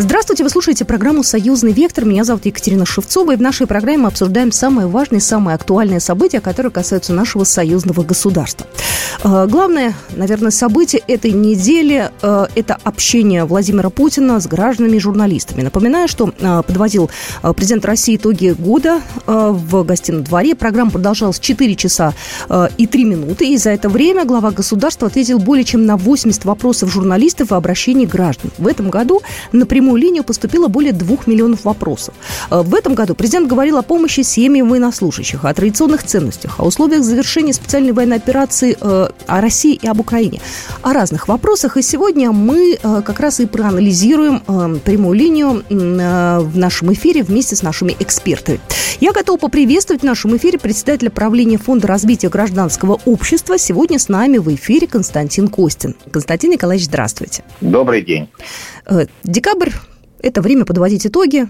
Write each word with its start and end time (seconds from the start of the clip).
Здравствуйте, 0.00 0.44
вы 0.44 0.48
слушаете 0.48 0.86
программу 0.86 1.22
«Союзный 1.22 1.72
вектор». 1.72 2.06
Меня 2.06 2.24
зовут 2.24 2.46
Екатерина 2.46 2.86
Шевцова, 2.86 3.32
и 3.32 3.36
в 3.36 3.42
нашей 3.42 3.66
программе 3.66 3.98
мы 3.98 4.08
обсуждаем 4.08 4.50
самые 4.50 4.86
важные, 4.86 5.20
самые 5.20 5.56
актуальные 5.56 6.00
события, 6.00 6.40
которые 6.40 6.72
касаются 6.72 7.12
нашего 7.12 7.44
союзного 7.44 8.02
государства. 8.02 8.66
Э, 9.22 9.46
главное, 9.46 9.94
наверное, 10.16 10.50
событие 10.50 11.02
этой 11.06 11.32
недели 11.32 12.10
э,– 12.22 12.46
это 12.54 12.78
общение 12.82 13.44
Владимира 13.44 13.90
Путина 13.90 14.40
с 14.40 14.46
гражданами 14.46 14.96
и 14.96 15.00
журналистами. 15.00 15.62
Напоминаю, 15.62 16.08
что 16.08 16.32
э, 16.38 16.62
подводил 16.66 17.10
президент 17.42 17.84
России 17.84 18.16
итоги 18.16 18.54
года 18.58 19.00
в 19.26 19.84
гостином 19.84 20.24
дворе. 20.24 20.54
Программа 20.54 20.90
продолжалась 20.90 21.38
4 21.38 21.76
часа 21.76 22.14
и 22.76 22.86
3 22.86 23.04
минуты, 23.04 23.46
и 23.48 23.56
за 23.56 23.70
это 23.70 23.88
время 23.88 24.24
глава 24.24 24.50
государства 24.50 25.08
ответил 25.08 25.38
более 25.38 25.64
чем 25.64 25.86
на 25.86 25.96
80 25.96 26.44
вопросов 26.44 26.92
журналистов 26.92 27.52
и 27.52 27.54
обращений 27.54 28.06
граждан. 28.06 28.50
В 28.58 28.66
этом 28.66 28.90
году 28.90 29.22
напрямую 29.52 29.89
прямую 29.90 30.02
линию 30.02 30.22
поступило 30.22 30.68
более 30.68 30.92
двух 30.92 31.26
миллионов 31.26 31.64
вопросов. 31.64 32.14
Э, 32.50 32.62
в 32.62 32.74
этом 32.74 32.94
году 32.94 33.14
президент 33.14 33.48
говорил 33.48 33.76
о 33.76 33.82
помощи 33.82 34.20
семьям 34.20 34.68
военнослужащих, 34.68 35.44
о 35.44 35.52
традиционных 35.52 36.04
ценностях, 36.04 36.60
о 36.60 36.64
условиях 36.64 37.02
завершения 37.02 37.52
специальной 37.52 37.92
военной 37.92 38.16
операции 38.16 38.76
э, 38.80 39.08
о 39.26 39.40
России 39.40 39.74
и 39.74 39.88
об 39.88 39.98
Украине, 39.98 40.40
о 40.82 40.92
разных 40.92 41.26
вопросах. 41.26 41.76
И 41.76 41.82
сегодня 41.82 42.30
мы 42.30 42.78
э, 42.80 43.02
как 43.04 43.18
раз 43.18 43.40
и 43.40 43.46
проанализируем 43.46 44.40
прямую 44.84 45.18
линию 45.18 45.62
в 45.68 46.58
нашем 46.58 46.92
эфире 46.92 47.22
вместе 47.22 47.56
с 47.56 47.62
нашими 47.62 47.96
экспертами. 47.98 48.60
Я 49.00 49.12
готова 49.12 49.38
поприветствовать 49.38 50.02
в 50.02 50.04
нашем 50.04 50.36
эфире 50.36 50.58
председателя 50.58 51.10
правления 51.10 51.58
Фонда 51.58 51.88
развития 51.88 52.28
гражданского 52.28 53.00
общества. 53.06 53.58
Сегодня 53.58 53.98
с 53.98 54.08
нами 54.08 54.38
в 54.38 54.54
эфире 54.54 54.86
Константин 54.86 55.48
Костин. 55.48 55.96
Константин 56.12 56.52
Николаевич, 56.52 56.86
здравствуйте. 56.86 57.42
Добрый 57.60 58.02
день. 58.02 58.28
Декабрь 59.24 59.70
это 60.22 60.42
время 60.42 60.64
подводить 60.64 61.06
итоги. 61.06 61.48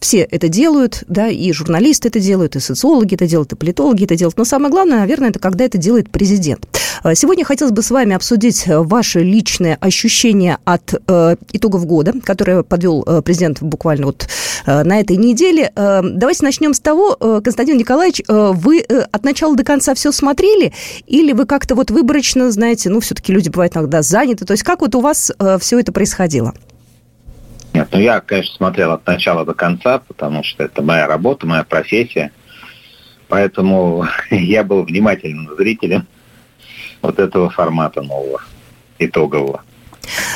Все 0.00 0.20
это 0.20 0.48
делают, 0.48 1.04
да, 1.08 1.28
и 1.28 1.52
журналисты 1.52 2.08
это 2.08 2.20
делают, 2.20 2.56
и 2.56 2.60
социологи 2.60 3.14
это 3.14 3.26
делают, 3.26 3.52
и 3.52 3.56
политологи 3.56 4.04
это 4.04 4.16
делают. 4.16 4.38
Но 4.38 4.46
самое 4.46 4.70
главное, 4.70 5.00
наверное, 5.00 5.28
это 5.28 5.38
когда 5.38 5.66
это 5.66 5.76
делает 5.76 6.10
президент. 6.10 6.66
А, 7.02 7.14
сегодня 7.14 7.44
хотелось 7.44 7.72
бы 7.72 7.82
с 7.82 7.90
вами 7.90 8.14
обсудить 8.14 8.64
ваши 8.66 9.20
личные 9.20 9.76
ощущения 9.76 10.58
от 10.64 10.94
э, 11.06 11.36
итогов 11.52 11.84
года, 11.84 12.14
которые 12.24 12.64
подвел 12.64 13.04
э, 13.06 13.20
президент 13.22 13.62
буквально 13.62 14.06
вот 14.06 14.26
э, 14.64 14.82
на 14.84 15.00
этой 15.00 15.16
неделе. 15.16 15.70
Э, 15.76 16.00
давайте 16.02 16.44
начнем 16.44 16.72
с 16.72 16.80
того, 16.80 17.16
э, 17.20 17.40
Константин 17.44 17.76
Николаевич, 17.76 18.22
э, 18.26 18.52
вы 18.54 18.80
э, 18.80 19.00
от 19.12 19.24
начала 19.24 19.54
до 19.54 19.64
конца 19.64 19.94
все 19.94 20.12
смотрели, 20.12 20.72
или 21.06 21.32
вы 21.32 21.44
как-то 21.44 21.74
вот 21.74 21.90
выборочно, 21.90 22.50
знаете, 22.50 22.88
ну, 22.88 23.00
все-таки 23.00 23.32
люди 23.32 23.50
бывают 23.50 23.76
иногда 23.76 24.00
заняты, 24.00 24.46
то 24.46 24.52
есть 24.52 24.62
как 24.62 24.80
вот 24.80 24.94
у 24.94 25.00
вас 25.00 25.30
э, 25.38 25.58
все 25.60 25.78
это 25.78 25.92
происходило? 25.92 26.54
Нет, 27.72 27.88
ну 27.92 28.00
я, 28.00 28.20
конечно, 28.20 28.54
смотрел 28.56 28.92
от 28.92 29.06
начала 29.06 29.44
до 29.44 29.54
конца, 29.54 29.98
потому 29.98 30.42
что 30.42 30.64
это 30.64 30.82
моя 30.82 31.06
работа, 31.06 31.46
моя 31.46 31.64
профессия. 31.64 32.32
Поэтому 33.28 34.06
я 34.30 34.64
был 34.64 34.82
внимательным 34.82 35.54
зрителем 35.56 36.06
вот 37.02 37.18
этого 37.18 37.48
формата 37.50 38.02
нового, 38.02 38.42
итогового. 38.98 39.62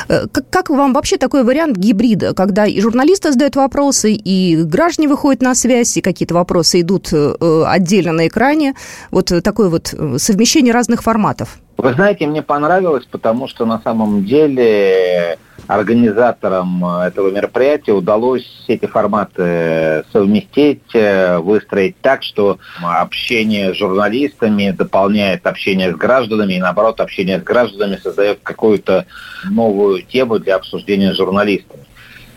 Э, 0.09 0.27
как, 0.31 0.49
как 0.51 0.71
вам 0.71 0.93
вообще 0.93 1.17
такой 1.17 1.45
вариант 1.45 1.77
гибрида, 1.77 2.35
когда 2.35 2.67
и 2.67 2.81
журналисты 2.81 3.33
задают 3.33 3.57
вопросы, 3.57 4.13
и 4.13 4.63
граждане 4.63 5.09
выходят 5.09 5.43
на 5.43 5.55
связь, 5.55 5.97
и 5.97 6.01
какие-то 6.01 6.35
вопросы 6.35 6.81
идут 6.81 7.13
э, 7.13 7.65
отдельно 7.67 8.13
на 8.13 8.29
экране? 8.29 8.75
Вот 9.11 9.33
такое 9.43 9.69
вот 9.69 9.93
э, 9.93 10.19
совмещение 10.19 10.73
разных 10.73 11.03
форматов. 11.03 11.59
Вы 11.77 11.93
знаете, 11.93 12.27
мне 12.27 12.43
понравилось, 12.43 13.05
потому 13.11 13.49
что 13.49 13.67
на 13.67 13.81
самом 13.81 14.25
деле 14.25 15.39
организаторам 15.67 16.85
этого 16.85 17.31
мероприятия 17.31 17.93
удалось 17.93 18.65
эти 18.69 18.87
форматы 18.87 20.05
совместить, 20.13 20.95
выстроить 21.41 21.97
так, 22.01 22.23
что 22.23 22.59
общение 22.83 23.75
с 23.75 23.77
журналистами 23.77 24.71
дополняет 24.71 25.47
общение 25.47 25.93
с 25.93 25.97
гражданами, 25.97 26.55
и 26.55 26.61
наоборот, 26.61 27.01
общение 27.01 27.41
с 27.41 27.43
гражданами 27.43 27.97
создает 27.97 28.41
какую-то 28.43 29.07
новую 29.51 30.03
тему 30.03 30.39
для 30.39 30.57
обсуждения 30.57 31.13
с 31.13 31.17
журналистами. 31.17 31.85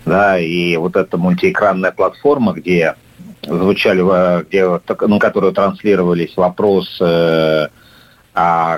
Да, 0.05 0.39
и 0.39 0.77
вот 0.77 0.95
эта 0.95 1.17
мультиэкранная 1.17 1.91
платформа, 1.91 2.53
где 2.53 2.95
звучали, 3.43 4.45
где, 4.47 4.79
на 5.07 5.19
которую 5.19 5.51
транслировались 5.51 6.35
вопросы 6.37 7.69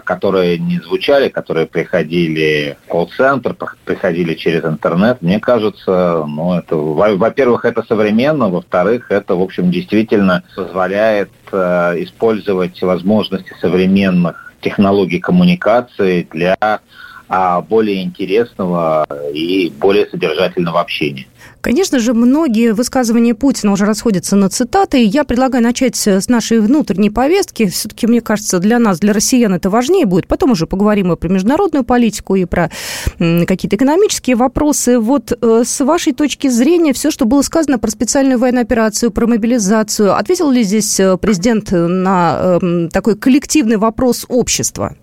которые 0.06 0.58
не 0.58 0.80
звучали, 0.80 1.28
которые 1.28 1.66
приходили 1.66 2.78
в 2.86 2.88
колл-центр, 2.88 3.56
приходили 3.84 4.34
через 4.36 4.64
интернет, 4.64 5.22
мне 5.22 5.42
кажется, 5.42 6.24
ну, 6.26 6.54
это, 6.54 6.78
во-первых, 6.78 7.66
это 7.66 7.84
современно, 7.84 8.50
во-вторых, 8.50 9.12
это, 9.12 9.36
в 9.36 9.42
общем, 9.42 9.70
действительно 9.70 10.44
позволяет 10.56 11.32
э, 11.52 11.96
использовать 12.04 12.82
возможности 12.82 13.54
современных 13.60 14.54
технологий 14.62 15.20
коммуникации 15.20 16.26
для 16.32 16.80
а, 17.30 17.62
более 17.62 18.04
интересного 18.04 19.06
и 19.32 19.72
более 19.80 20.08
содержательного 20.08 20.82
общения. 20.82 21.28
Конечно 21.62 22.00
же, 22.00 22.14
многие 22.14 22.74
высказывания 22.74 23.36
Путина 23.36 23.74
уже 23.74 23.86
расходятся 23.86 24.36
на 24.36 24.50
цитаты. 24.50 25.04
Я 25.04 25.24
предлагаю 25.26 25.64
начать 25.64 25.96
с 25.96 26.28
нашей 26.30 26.60
внутренней 26.60 27.10
повестки. 27.10 27.68
Все-таки, 27.68 28.08
мне 28.08 28.22
кажется, 28.22 28.60
для 28.60 28.80
нас, 28.80 29.00
для 29.00 29.14
россиян 29.14 29.54
это 29.54 29.70
важнее 29.70 30.06
будет. 30.06 30.28
Потом 30.28 30.52
уже 30.52 30.68
поговорим 30.68 31.12
и 31.12 31.18
про 31.18 31.28
международную 31.28 31.84
политику, 31.84 32.36
и 32.36 32.46
про 32.46 32.72
какие-то 33.18 33.76
экономические 33.76 34.36
вопросы. 34.36 35.00
Вот 35.00 35.32
э, 35.32 35.64
с 35.66 35.84
вашей 35.84 36.14
точки 36.14 36.48
зрения, 36.48 36.94
все, 36.94 37.12
что 37.12 37.26
было 37.26 37.42
сказано 37.42 37.78
про 37.78 37.92
специальную 37.92 38.40
военную 38.40 38.64
операцию, 38.64 39.12
про 39.12 39.28
мобилизацию, 39.28 40.16
ответил 40.16 40.50
ли 40.50 40.64
здесь 40.64 41.00
э, 41.00 41.18
президент 41.18 41.72
на 41.72 42.58
эм, 42.62 42.90
такой 42.90 43.16
коллективный 43.16 43.78
вопрос 43.78 44.26
общества? 44.30 44.96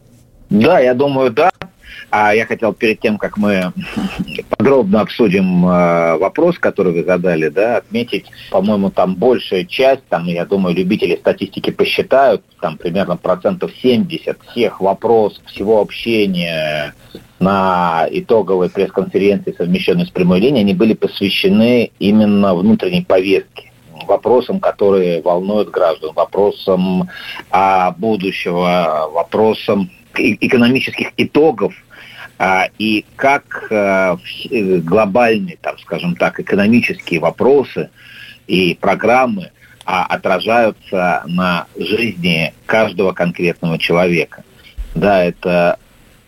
Да, 0.48 0.81
я 0.81 0.94
думаю, 0.94 1.31
да. 1.31 1.50
А 2.10 2.34
я 2.34 2.46
хотел 2.46 2.72
перед 2.72 3.00
тем, 3.00 3.18
как 3.18 3.36
мы 3.36 3.72
подробно 4.50 5.00
обсудим 5.00 5.66
э, 5.66 6.16
вопрос, 6.18 6.58
который 6.58 6.92
вы 6.92 7.04
задали, 7.04 7.48
да, 7.48 7.78
отметить, 7.78 8.26
по-моему, 8.50 8.90
там 8.90 9.14
большая 9.14 9.64
часть, 9.64 10.04
там, 10.08 10.26
я 10.26 10.44
думаю, 10.44 10.74
любители 10.74 11.16
статистики 11.16 11.70
посчитают, 11.70 12.42
там 12.60 12.76
примерно 12.78 13.16
процентов 13.16 13.72
70 13.82 14.38
всех 14.50 14.80
вопросов, 14.80 15.42
всего 15.46 15.80
общения 15.80 16.94
на 17.38 18.06
итоговой 18.10 18.70
пресс-конференции, 18.70 19.54
совмещенной 19.56 20.06
с 20.06 20.10
прямой 20.10 20.40
линией, 20.40 20.62
они 20.62 20.74
были 20.74 20.94
посвящены 20.94 21.90
именно 21.98 22.54
внутренней 22.54 23.04
повестке 23.04 23.72
вопросам, 24.06 24.60
которые 24.60 25.22
волнуют 25.22 25.70
граждан, 25.70 26.12
вопросам 26.14 27.08
а, 27.50 27.92
будущего, 27.92 29.10
вопросам 29.12 29.90
экономических 30.14 31.12
итогов 31.16 31.74
и 32.78 33.04
как 33.16 33.69
а, 33.70 34.19
глобальные, 34.50 35.56
там, 35.60 35.78
скажем 35.78 36.16
так, 36.16 36.38
экономические 36.38 37.20
вопросы 37.20 37.91
и 38.47 38.76
программы 38.78 39.52
а, 39.84 40.04
отражаются 40.04 41.22
на 41.26 41.66
жизни 41.76 42.52
каждого 42.66 43.12
конкретного 43.12 43.78
человека. 43.78 44.42
Да, 44.94 45.25
это 45.25 45.78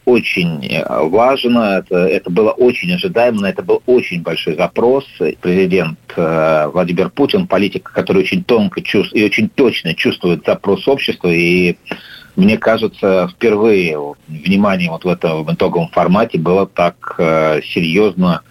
очень 0.08 0.64
э, 0.66 0.84
важно, 0.88 1.78
это, 1.78 1.96
это 1.98 2.30
было 2.30 2.50
очень 2.50 2.92
ожидаемо, 2.94 3.46
это 3.46 3.62
был 3.62 3.82
очень 3.86 4.22
большой 4.22 4.56
запрос. 4.56 5.04
Президент 5.42 5.98
э, 6.16 6.70
Владимир 6.72 7.10
Путин, 7.10 7.46
политик, 7.46 7.90
который 7.92 8.22
очень 8.22 8.42
тонко 8.42 8.80
чувств, 8.80 9.14
и 9.14 9.22
очень 9.22 9.50
точно 9.50 9.94
чувствует 9.94 10.44
запрос 10.46 10.88
общества 10.88 11.28
и 11.28 11.76
мне 12.38 12.56
кажется, 12.56 13.28
впервые 13.32 13.98
внимание 14.28 14.88
вот 14.90 15.04
в 15.04 15.08
этом 15.08 15.52
итоговом 15.52 15.88
формате 15.88 16.38
было 16.38 16.68
так 16.68 17.16
э, 17.18 17.60
серьезно 17.62 18.42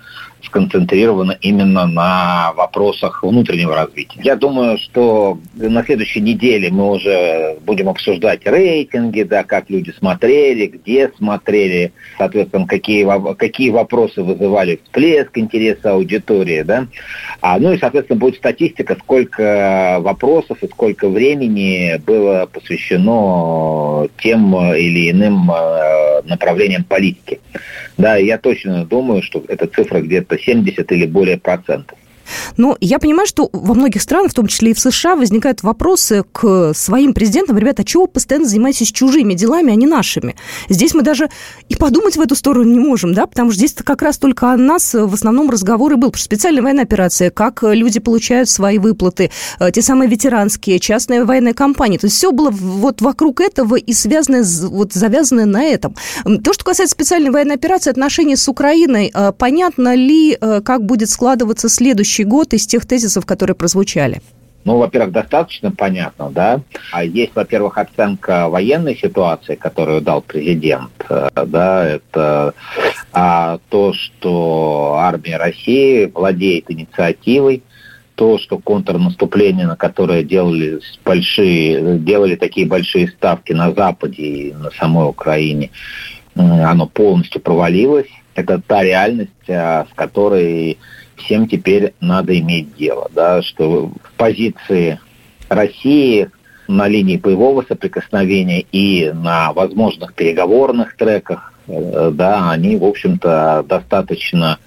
сконцентрировано 0.43 1.37
именно 1.41 1.85
на 1.85 2.53
вопросах 2.53 3.23
внутреннего 3.23 3.75
развития. 3.75 4.19
Я 4.23 4.35
думаю, 4.35 4.77
что 4.77 5.39
на 5.55 5.83
следующей 5.83 6.21
неделе 6.21 6.69
мы 6.69 6.91
уже 6.91 7.57
будем 7.61 7.89
обсуждать 7.89 8.45
рейтинги, 8.45 9.23
да, 9.23 9.43
как 9.43 9.69
люди 9.69 9.91
смотрели, 9.97 10.67
где 10.67 11.11
смотрели, 11.17 11.91
соответственно, 12.17 12.67
какие, 12.67 13.07
какие 13.35 13.69
вопросы 13.69 14.23
вызывали 14.23 14.79
всплеск 14.83 15.37
интереса 15.37 15.91
аудитории, 15.91 16.61
да. 16.61 16.87
А, 17.41 17.59
ну 17.59 17.73
и, 17.73 17.77
соответственно, 17.77 18.19
будет 18.19 18.35
статистика, 18.35 18.95
сколько 18.99 19.97
вопросов 19.99 20.63
и 20.63 20.67
сколько 20.67 21.09
времени 21.09 21.97
было 22.05 22.47
посвящено 22.51 24.07
тем 24.21 24.55
или 24.73 25.11
иным 25.11 25.51
э, 25.51 26.21
направлениям 26.23 26.83
политики. 26.83 27.39
Да, 27.97 28.15
я 28.15 28.37
точно 28.37 28.85
думаю, 28.85 29.21
что 29.23 29.43
эта 29.47 29.67
цифра 29.67 30.01
где-то 30.01 30.36
70 30.37 30.91
или 30.91 31.05
более 31.05 31.37
процентов. 31.37 31.97
Но 32.57 32.77
я 32.81 33.00
понимаю, 33.00 33.27
что 33.27 33.50
во 33.53 33.74
многих 33.74 34.01
странах, 34.01 34.31
в 34.31 34.35
том 34.35 34.47
числе 34.47 34.71
и 34.71 34.74
в 34.74 34.79
США, 34.79 35.15
возникают 35.15 35.63
вопросы 35.63 36.24
к 36.31 36.74
своим 36.74 37.13
президентам. 37.13 37.57
Ребята, 37.57 37.81
а 37.81 37.85
чего 37.85 38.03
вы 38.03 38.09
постоянно 38.09 38.47
занимаетесь 38.47 38.91
чужими 38.91 39.33
делами, 39.33 39.71
а 39.71 39.75
не 39.75 39.88
нашими? 39.88 40.35
Здесь 40.69 40.94
мы 40.94 41.01
даже 41.01 41.29
и 41.69 41.75
подумать 41.75 42.18
в 42.18 42.21
эту 42.21 42.35
сторону 42.35 42.71
не 42.71 42.79
можем, 42.79 43.13
да, 43.13 43.25
потому 43.25 43.51
что 43.51 43.57
здесь 43.57 43.74
как 43.74 44.01
раз 44.01 44.18
только 44.18 44.51
о 44.51 44.57
нас 44.57 44.94
в 44.94 45.13
основном 45.13 45.50
разговоры 45.50 45.95
был. 45.95 46.09
Потому 46.09 46.19
что 46.19 46.25
специальная 46.25 46.62
военная 46.62 46.83
операция, 46.83 47.29
как 47.29 47.63
люди 47.63 48.00
получают 48.00 48.50
свои 48.50 48.77
выплаты, 48.77 49.31
э, 49.59 49.71
те 49.71 49.81
самые 49.81 50.09
ветеранские, 50.09 50.80
частные 50.80 51.23
военные 51.23 51.53
компании. 51.53 51.97
То 51.97 52.07
есть 52.07 52.18
все 52.18 52.31
было 52.31 52.50
вот 52.50 53.01
вокруг 53.01 53.41
этого 53.41 53.75
и 53.75 53.94
связанное, 53.94 54.44
вот 54.69 54.94
завязанное 54.94 55.45
на 55.45 55.63
этом. 55.63 55.95
То, 56.44 56.53
что 56.53 56.63
касается 56.63 56.94
специальной 56.94 57.31
военной 57.31 57.56
операции, 57.56 57.91
отношения 57.91 58.38
с 58.38 58.47
Украиной, 58.47 59.12
э, 59.13 59.31
понятно 59.38 59.95
ли, 59.95 60.38
э, 60.39 60.62
как 60.62 60.85
будет 60.85 61.09
складываться 61.09 61.69
следующий 61.69 62.16
год 62.23 62.53
из 62.53 62.65
тех 62.67 62.85
тезисов, 62.85 63.25
которые 63.25 63.55
прозвучали? 63.55 64.21
Ну, 64.67 64.79
во-первых, 64.79 65.13
достаточно 65.13 65.71
понятно, 65.71 66.29
да. 66.29 66.59
А 66.91 67.01
есть, 67.03 67.31
во-первых, 67.35 67.77
оценка 67.77 68.49
военной 68.49 68.97
ситуации, 68.97 69.55
которую 69.55 70.01
дал 70.01 70.21
президент, 70.21 70.91
э, 71.09 71.29
да, 71.45 71.87
это 71.87 72.53
а, 73.13 73.59
то, 73.69 73.93
что 73.93 74.97
армия 74.99 75.37
России 75.37 76.11
владеет 76.13 76.69
инициативой, 76.69 77.63
то, 78.15 78.39
что 78.39 78.57
контрнаступление, 78.57 79.67
на 79.67 79.77
которое 79.77 80.23
делали 80.23 80.81
большие, 81.05 81.99
делали 81.99 82.35
такие 82.35 82.67
большие 82.67 83.07
ставки 83.07 83.53
на 83.53 83.71
Западе 83.71 84.23
и 84.23 84.53
на 84.53 84.71
самой 84.71 85.07
Украине, 85.07 85.69
оно 86.35 86.87
полностью 86.87 87.39
провалилось. 87.39 88.09
Это 88.35 88.59
та 88.59 88.83
реальность, 88.83 89.49
а, 89.49 89.85
с 89.89 89.93
которой 89.95 90.77
всем 91.17 91.47
теперь 91.47 91.93
надо 91.99 92.37
иметь 92.39 92.75
дело, 92.75 93.09
да, 93.13 93.41
что 93.41 93.91
позиции 94.17 94.99
России 95.49 96.29
на 96.67 96.87
линии 96.87 97.17
боевого 97.17 97.63
соприкосновения 97.67 98.65
и 98.71 99.11
на 99.13 99.53
возможных 99.53 100.13
переговорных 100.13 100.95
треках, 100.95 101.53
э, 101.67 102.11
да, 102.13 102.51
они, 102.51 102.75
в 102.75 102.83
общем-то, 102.83 103.65
достаточно 103.67 104.59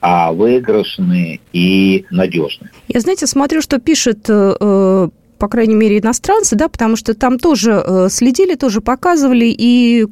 а, 0.00 0.32
выигрышные 0.32 1.40
и 1.52 2.04
надежные. 2.10 2.70
Я, 2.88 3.00
знаете, 3.00 3.26
смотрю, 3.26 3.62
что 3.62 3.80
пишет 3.80 4.28
э, 4.28 4.54
э, 4.60 5.08
по 5.38 5.48
крайней 5.48 5.74
мере, 5.74 5.98
иностранцы, 5.98 6.56
да, 6.56 6.68
потому 6.68 6.96
что 6.96 7.14
там 7.14 7.38
тоже 7.38 8.08
следили, 8.10 8.56
тоже 8.56 8.80
показывали, 8.80 9.46
и 9.46 10.06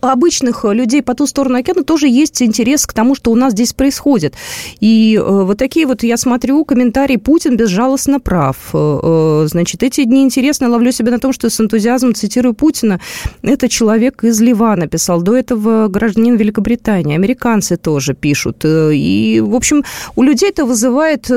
обычных 0.00 0.64
людей 0.64 1.02
по 1.02 1.14
ту 1.14 1.26
сторону 1.26 1.58
океана 1.58 1.84
тоже 1.84 2.08
есть 2.08 2.42
интерес 2.42 2.86
к 2.86 2.92
тому, 2.92 3.14
что 3.14 3.30
у 3.30 3.34
нас 3.34 3.52
здесь 3.52 3.72
происходит. 3.72 4.34
И 4.80 5.16
э, 5.16 5.22
вот 5.22 5.58
такие 5.58 5.86
вот, 5.86 6.02
я 6.02 6.16
смотрю, 6.16 6.64
комментарии 6.64 7.16
«Путин 7.16 7.56
безжалостно 7.56 8.20
прав». 8.20 8.56
Э, 8.72 9.00
э, 9.02 9.46
значит, 9.48 9.82
эти 9.82 10.04
дни 10.04 10.22
интересно, 10.22 10.68
ловлю 10.68 10.92
себя 10.92 11.12
на 11.12 11.18
том, 11.18 11.32
что 11.32 11.50
с 11.50 11.60
энтузиазмом 11.60 12.14
цитирую 12.14 12.54
Путина. 12.54 13.00
Это 13.42 13.68
человек 13.68 14.24
из 14.24 14.40
Ливана 14.40 14.86
писал. 14.86 15.22
До 15.22 15.36
этого 15.36 15.88
гражданин 15.88 16.36
Великобритании. 16.36 17.14
Американцы 17.14 17.76
тоже 17.76 18.14
пишут. 18.14 18.64
И, 18.64 19.42
в 19.44 19.54
общем, 19.54 19.84
у 20.16 20.22
людей 20.22 20.50
это 20.50 20.64
вызывает 20.64 21.30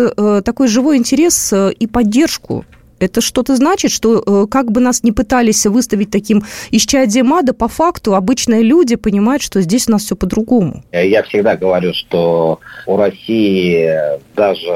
такой 0.46 0.68
живой 0.68 0.98
интерес 0.98 1.54
и 1.54 1.88
поддержку 1.88 2.66
это 3.04 3.22
что-то 3.22 3.56
значит, 3.56 3.92
что 3.92 4.24
э, 4.26 4.48
как 4.50 4.72
бы 4.72 4.82
нас 4.82 5.04
не 5.04 5.12
пытались 5.12 5.66
выставить 5.66 6.12
таким 6.12 6.44
исчадием 6.72 7.34
ада, 7.34 7.54
по 7.54 7.68
факту 7.68 8.16
обычные 8.16 8.62
люди 8.62 8.96
понимают, 8.96 9.42
что 9.42 9.62
здесь 9.62 9.88
у 9.88 9.92
нас 9.92 10.04
все 10.04 10.16
по-другому. 10.16 10.84
Я 10.92 11.24
всегда 11.24 11.56
говорю, 11.56 11.94
что 11.94 12.60
у 12.86 12.98
России 12.98 13.90
даже 14.36 14.68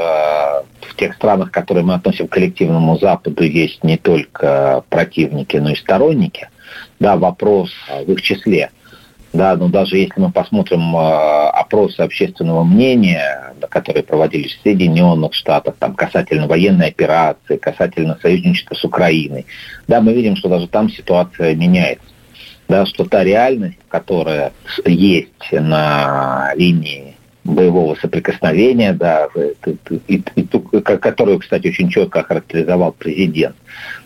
в 0.81 0.95
тех 0.97 1.15
странах, 1.15 1.51
которые 1.51 1.83
мы 1.83 1.95
относим 1.95 2.27
к 2.27 2.31
коллективному 2.31 2.97
Западу, 2.99 3.43
есть 3.43 3.83
не 3.83 3.97
только 3.97 4.83
противники, 4.89 5.57
но 5.57 5.71
и 5.71 5.75
сторонники. 5.75 6.49
Да, 6.99 7.15
вопрос 7.15 7.71
в 8.05 8.11
их 8.11 8.21
числе. 8.21 8.71
Да, 9.33 9.55
но 9.55 9.67
даже 9.67 9.97
если 9.97 10.19
мы 10.19 10.31
посмотрим 10.31 10.95
э, 10.95 11.49
опросы 11.49 11.99
общественного 11.99 12.63
мнения, 12.63 13.53
которые 13.69 14.03
проводились 14.03 14.55
в 14.55 14.61
Соединенных 14.63 15.33
Штатах, 15.33 15.75
там, 15.79 15.93
касательно 15.95 16.47
военной 16.47 16.87
операции, 16.87 17.57
касательно 17.57 18.17
союзничества 18.21 18.75
с 18.75 18.83
Украиной, 18.83 19.45
да, 19.87 20.01
мы 20.01 20.13
видим, 20.13 20.35
что 20.37 20.49
даже 20.49 20.67
там 20.67 20.89
ситуация 20.89 21.55
меняется. 21.55 22.05
Да, 22.67 22.85
что 22.85 23.05
та 23.05 23.23
реальность, 23.23 23.77
которая 23.87 24.51
есть 24.85 25.51
на 25.51 26.51
линии 26.55 27.15
боевого 27.45 27.95
соприкосновения, 27.95 28.91
да, 28.91 29.29
и, 29.65 29.77
и, 30.07 30.23
и, 30.35 30.81
которую, 30.81 31.39
кстати, 31.39 31.67
очень 31.67 31.89
четко 31.89 32.21
охарактеризовал 32.21 32.91
президент, 32.91 33.55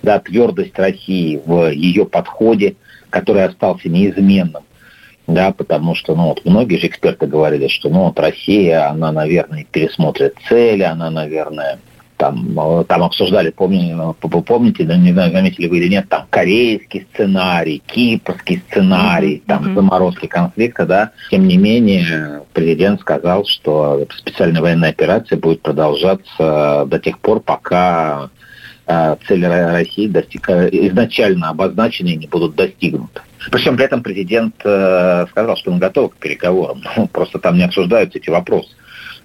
да, 0.04 0.20
твердость 0.20 0.78
России 0.78 1.42
в 1.44 1.72
ее 1.72 2.06
подходе, 2.06 2.76
который 3.10 3.46
остался 3.46 3.90
неизменным 3.90 4.64
да, 5.34 5.52
потому 5.52 5.96
что, 5.96 6.16
ну, 6.16 6.30
вот 6.30 6.46
многие 6.46 6.78
же 6.78 6.88
эксперты 6.88 7.28
говорили, 7.28 7.68
что, 7.68 7.90
ну, 7.90 8.06
вот 8.06 8.20
Россия, 8.20 8.90
она, 8.90 9.12
наверное, 9.12 9.66
пересмотрит 9.70 10.36
цели, 10.48 10.84
она, 10.84 11.10
наверное, 11.10 11.80
там, 12.22 12.60
э, 12.60 12.84
там 12.84 13.04
обсуждали, 13.04 13.50
помните, 13.50 13.96
ну, 13.96 14.14
помните, 14.14 14.86
не 14.86 15.12
знаю, 15.12 15.32
заметили 15.32 15.68
вы 15.68 15.80
или 15.80 15.88
нет, 15.88 16.08
там 16.08 16.28
корейский 16.30 17.08
сценарий, 17.12 17.82
кипрский 17.84 18.62
сценарий, 18.70 19.38
mm-hmm. 19.38 19.48
там 19.48 19.74
заморозки 19.74 20.28
конфликта, 20.28 20.86
да. 20.86 21.12
Тем 21.32 21.48
не 21.48 21.58
менее, 21.58 22.44
президент 22.54 23.02
сказал, 23.02 23.46
что 23.46 24.06
специальная 24.16 24.62
военная 24.62 24.92
операция 24.92 25.40
будет 25.40 25.64
продолжаться 25.64 26.86
до 26.86 27.00
тех 27.00 27.18
пор, 27.18 27.40
пока 27.40 28.26
э, 28.26 28.42
цели 28.86 29.46
России 29.46 30.08
достиг... 30.08 30.50
изначально 30.50 31.50
обозначенные 31.50 32.16
не 32.16 32.28
будут 32.28 32.56
достигнуты. 32.56 33.22
Причем 33.50 33.76
при 33.76 33.86
этом 33.86 34.04
президент 34.04 34.56
э, 34.64 35.26
сказал, 35.30 35.58
что 35.58 35.72
он 35.72 35.80
готов 35.80 36.14
к 36.14 36.18
переговорам. 36.18 36.84
Ну, 36.98 37.08
просто 37.08 37.40
там 37.40 37.58
не 37.58 37.64
обсуждаются 37.64 38.18
эти 38.20 38.30
вопросы. 38.30 38.70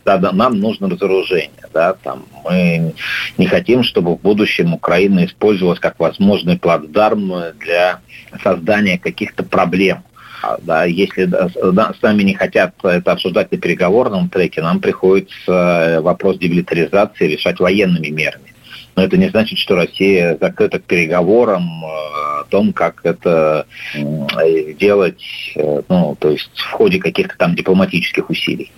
Да, 0.04 0.18
да, 0.18 0.30
нам 0.30 0.60
нужно 0.60 0.88
разоружение. 0.88 1.50
Да, 1.74 1.94
там, 1.94 2.26
мы 2.44 2.94
не 3.38 3.46
хотим, 3.46 3.82
чтобы 3.82 4.14
в 4.14 4.20
будущем 4.20 4.72
Украина 4.72 5.24
использовалась 5.24 5.80
как 5.80 5.98
возможный 5.98 6.56
плацдарм 6.56 7.32
для 7.58 8.00
создания 8.42 8.98
каких-то 8.98 9.42
проблем. 9.42 10.04
А, 10.42 10.58
да, 10.62 10.84
если 10.84 11.24
да, 11.24 11.48
с 11.48 12.02
нами 12.02 12.22
не 12.22 12.34
хотят 12.34 12.74
это 12.84 13.12
обсуждать 13.12 13.50
на 13.50 13.58
переговорном 13.58 14.28
треке, 14.28 14.62
нам 14.62 14.80
приходится 14.80 15.50
э, 15.52 16.00
вопрос 16.00 16.38
демилитаризации 16.38 17.26
решать 17.26 17.58
военными 17.58 18.08
мерами. 18.08 18.54
Но 18.96 19.04
это 19.04 19.19
не 19.19 19.28
значит, 19.28 19.58
что 19.58 19.76
Россия 19.76 20.38
закрыта 20.40 20.78
к 20.78 20.84
переговорам 20.84 21.84
э, 21.84 22.40
о 22.40 22.44
том, 22.48 22.72
как 22.72 23.00
это 23.04 23.66
делать, 23.94 25.22
э, 25.54 25.82
ну, 25.88 26.16
то 26.19 26.31
есть 26.31 26.50
в 26.54 26.70
ходе 26.73 26.99
каких-то 26.99 27.37
там 27.37 27.54
дипломатических 27.54 28.30
усилий. 28.30 28.73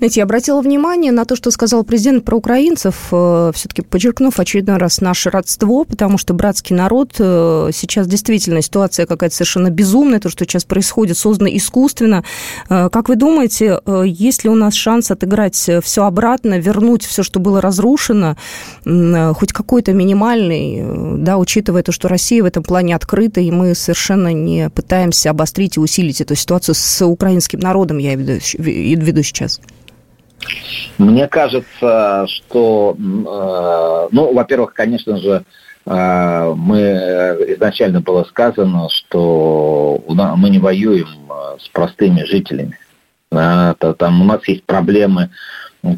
Знаете, 0.00 0.20
я 0.20 0.24
обратила 0.24 0.62
внимание 0.62 1.12
на 1.12 1.26
то, 1.26 1.36
что 1.36 1.50
сказал 1.50 1.84
президент 1.84 2.24
про 2.24 2.34
украинцев, 2.34 3.08
э, 3.12 3.52
все-таки 3.54 3.82
подчеркнув 3.82 4.40
очередной 4.40 4.78
раз 4.78 5.02
наше 5.02 5.28
родство, 5.28 5.84
потому 5.84 6.16
что 6.16 6.32
братский 6.32 6.74
народ 6.74 7.16
э, 7.18 7.68
сейчас 7.74 8.06
действительно 8.06 8.62
ситуация 8.62 9.04
какая-то 9.04 9.36
совершенно 9.36 9.68
безумная, 9.68 10.18
то, 10.18 10.30
что 10.30 10.46
сейчас 10.46 10.64
происходит, 10.64 11.18
создано 11.18 11.50
искусственно. 11.54 12.24
Э, 12.70 12.88
как 12.90 13.10
вы 13.10 13.16
думаете, 13.16 13.78
есть 14.06 14.42
ли 14.42 14.48
у 14.48 14.54
нас 14.54 14.72
шанс 14.72 15.10
отыграть 15.10 15.70
все 15.82 16.04
обратно, 16.04 16.58
вернуть 16.58 17.04
все, 17.04 17.22
что 17.22 17.38
было 17.38 17.60
разрушено, 17.60 18.38
хоть 18.86 19.52
какой-то 19.52 19.92
минимальный, 19.92 21.18
да, 21.18 21.36
учитывая 21.36 21.82
то, 21.82 21.92
что 21.92 22.08
Россия 22.08 22.42
в 22.42 22.46
этом 22.46 22.62
плане 22.62 22.96
открыта, 22.96 23.42
и 23.42 23.50
мы 23.50 23.74
совершенно 23.74 24.32
не 24.32 24.70
пытаемся 24.70 25.28
обострить 25.28 25.76
и 25.76 25.80
усилить 25.80 26.22
эту 26.22 26.36
ситуацию 26.36 26.74
с 26.74 27.04
украинским 27.04 27.60
народом, 27.60 27.98
я 27.98 28.14
веду, 28.14 28.38
веду 28.56 29.22
сейчас? 29.22 29.60
Мне 30.98 31.28
кажется, 31.28 32.26
что, 32.28 32.94
э, 32.98 34.08
ну, 34.12 34.32
во-первых, 34.34 34.74
конечно 34.74 35.16
же, 35.16 35.44
э, 35.86 36.54
мы 36.56 36.80
изначально 37.56 38.00
было 38.00 38.24
сказано, 38.24 38.88
что 38.90 40.02
мы 40.06 40.50
не 40.50 40.58
воюем 40.58 41.08
э, 41.30 41.56
с 41.60 41.68
простыми 41.68 42.24
жителями. 42.24 42.78
Там 43.30 44.22
у 44.22 44.24
нас 44.24 44.46
есть 44.48 44.64
проблемы 44.64 45.30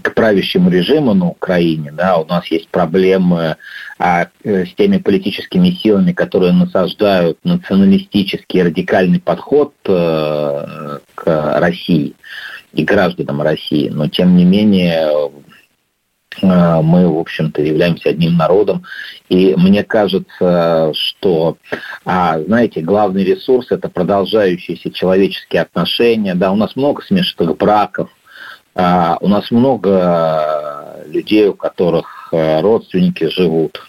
к 0.03 0.13
правящему 0.15 0.69
режиму 0.69 1.15
на 1.15 1.29
Украине, 1.29 1.91
да, 1.91 2.19
у 2.19 2.27
нас 2.27 2.47
есть 2.49 2.69
проблемы 2.69 3.57
а, 3.99 4.27
с 4.45 4.75
теми 4.75 4.99
политическими 4.99 5.71
силами, 5.71 6.13
которые 6.13 6.53
насаждают 6.53 7.39
националистический 7.43 8.63
радикальный 8.63 9.19
подход 9.19 9.73
к 9.83 11.01
России 11.25 12.15
и 12.73 12.85
гражданам 12.85 13.43
России, 13.43 13.89
но 13.89 14.09
тем 14.09 14.37
не 14.37 14.45
менее 14.45 15.31
э, 16.43 16.83
мы, 16.83 17.09
в 17.09 17.19
общем-то, 17.19 17.63
являемся 17.63 18.11
одним 18.11 18.37
народом. 18.37 18.85
И 19.29 19.55
мне 19.57 19.85
кажется, 19.85 20.93
что, 20.95 21.57
а, 22.05 22.41
знаете, 22.41 22.81
главный 22.81 23.25
ресурс– 23.25 23.67
это 23.71 23.89
продолжающиеся 23.89 24.91
человеческие 24.91 25.63
отношения. 25.63 26.35
Да, 26.35 26.53
у 26.53 26.57
нас 26.57 26.77
много 26.77 27.03
смешанных 27.03 27.57
браков, 27.57 28.11
а, 28.75 29.19
у 29.21 29.29
нас 29.29 29.51
много 29.51 31.05
людей, 31.07 31.49
у 31.49 31.55
которых 31.55 32.29
родственники 32.33 33.29
живут 33.29 33.83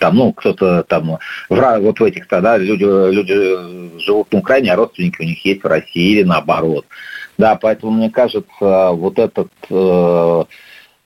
там, 0.00 0.16
ну, 0.16 0.32
кто-то 0.32 0.82
там, 0.84 1.18
вот 1.48 2.00
в 2.00 2.02
этих, 2.02 2.26
да, 2.28 2.58
люди, 2.58 2.84
люди 2.84 4.00
живут 4.00 4.32
на 4.32 4.40
Украине, 4.40 4.72
а 4.72 4.76
родственники 4.76 5.20
у 5.20 5.24
них 5.24 5.44
есть 5.44 5.62
в 5.62 5.66
России 5.66 6.18
или 6.18 6.22
наоборот. 6.24 6.84
Да, 7.38 7.56
поэтому 7.56 7.92
мне 7.92 8.10
кажется, 8.10 8.90
вот 8.92 9.18
этот 9.18 9.50
э, 9.68 10.44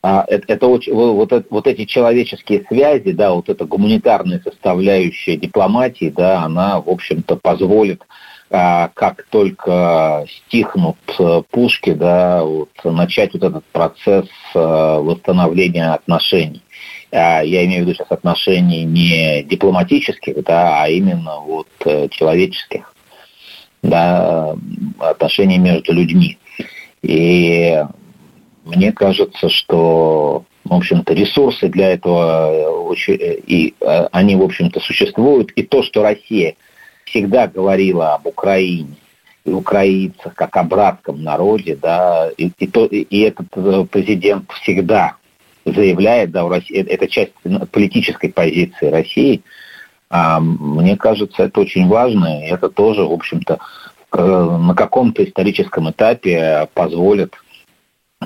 а, 0.02 0.25
это, 0.28 0.66
очень, 0.66 0.94
вот, 0.94 1.46
вот, 1.50 1.66
эти 1.66 1.84
человеческие 1.84 2.64
связи, 2.68 3.12
да, 3.12 3.32
вот 3.32 3.50
эта 3.50 3.66
гуманитарная 3.66 4.40
составляющая 4.42 5.37
дипломатии, 5.37 6.12
да, 6.14 6.42
она, 6.42 6.80
в 6.80 6.88
общем-то, 6.88 7.37
позволит, 7.37 8.06
а, 8.50 8.90
как 8.94 9.26
только 9.30 10.25
стихнут 10.28 10.96
э, 11.18 11.42
пушки, 11.50 11.92
да, 11.92 12.42
вот, 12.42 12.70
начать 12.82 13.34
вот 13.34 13.44
этот 13.44 13.64
процесс 13.66 14.26
э, 14.54 14.58
восстановления 14.58 15.92
отношений. 15.92 16.62
А, 17.12 17.42
я 17.42 17.66
имею 17.66 17.84
в 17.84 17.87
виду 17.87 17.94
сейчас 17.94 18.10
отношений 18.10 18.84
не 18.84 19.42
дипломатических, 19.42 20.42
да, 20.44 20.82
а 20.82 20.88
именно 20.88 21.40
вот 21.40 21.68
э, 21.84 22.08
человеческих, 22.08 22.94
да, 23.82 24.56
отношений 24.99 25.58
между 25.58 25.92
людьми. 25.92 26.38
И 27.02 27.82
мне 28.64 28.92
кажется, 28.92 29.49
что, 29.49 30.44
в 30.64 30.75
общем-то, 30.75 31.14
ресурсы 31.14 31.68
для 31.68 31.92
этого 31.92 32.92
э, 32.92 33.12
э, 33.12 33.37
и 33.46 33.75
они, 34.12 34.37
в 34.37 34.42
общем-то, 34.42 34.80
существуют. 34.80 35.50
И 35.52 35.62
то, 35.62 35.82
что 35.82 36.02
Россия 36.02 36.54
всегда 37.04 37.46
говорила 37.46 38.14
об 38.14 38.26
Украине, 38.26 38.96
и 39.44 39.50
украинцах 39.50 40.34
как 40.34 40.56
о 40.56 40.64
братском 40.64 41.22
народе, 41.22 41.76
да, 41.80 42.28
и, 42.37 42.50
и, 42.58 42.66
то, 42.66 42.84
и 42.87 43.20
этот 43.20 43.49
президент 43.90 44.50
всегда 44.62 45.16
заявляет, 45.64 46.30
да, 46.30 46.44
у 46.44 46.49
России, 46.49 46.76
это 46.76 47.08
часть 47.08 47.32
политической 47.70 48.28
позиции 48.28 48.87
России, 48.87 49.42
мне 50.11 50.97
кажется, 50.97 51.45
это 51.45 51.61
очень 51.61 51.87
важно, 51.88 52.45
и 52.45 52.50
это 52.50 52.69
тоже, 52.69 53.02
в 53.02 53.12
общем-то, 53.12 53.59
на 54.12 54.75
каком-то 54.75 55.23
историческом 55.25 55.90
этапе 55.90 56.69
позволит 56.75 57.35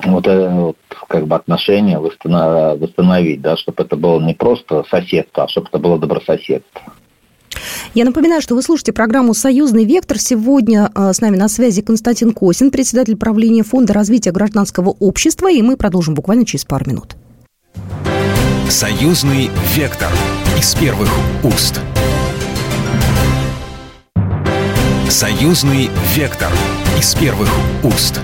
вот, 0.03 0.27
это, 0.27 0.49
вот 0.49 0.77
как 1.07 1.27
бы 1.27 1.35
отношения 1.35 1.99
восстановить, 1.99 3.41
да, 3.41 3.55
чтобы 3.55 3.83
это 3.83 3.95
было 3.95 4.19
не 4.19 4.33
просто 4.33 4.83
соседство, 4.89 5.43
а 5.43 5.47
чтобы 5.47 5.67
это 5.69 5.79
было 5.79 5.97
добрососедство. 5.97 6.81
Я 7.93 8.03
напоминаю, 8.03 8.41
что 8.41 8.55
вы 8.55 8.61
слушаете 8.61 8.91
программу 8.91 9.33
«Союзный 9.33 9.85
вектор». 9.85 10.19
Сегодня 10.19 10.91
а, 10.93 11.13
с 11.13 11.21
нами 11.21 11.37
на 11.37 11.47
связи 11.47 11.81
Константин 11.81 12.33
Косин, 12.33 12.69
председатель 12.69 13.15
правления 13.15 13.63
Фонда 13.63 13.93
развития 13.93 14.31
гражданского 14.31 14.89
общества, 14.89 15.49
и 15.49 15.61
мы 15.61 15.77
продолжим 15.77 16.13
буквально 16.13 16.45
через 16.45 16.65
пару 16.65 16.85
минут. 16.89 17.15
Союзный 18.67 19.49
вектор 19.75 20.09
из 20.57 20.73
первых 20.75 21.09
уст. 21.43 21.81
Союзный 25.09 25.89
вектор 26.15 26.51
из 26.97 27.13
первых 27.15 27.49
уст. 27.83 28.21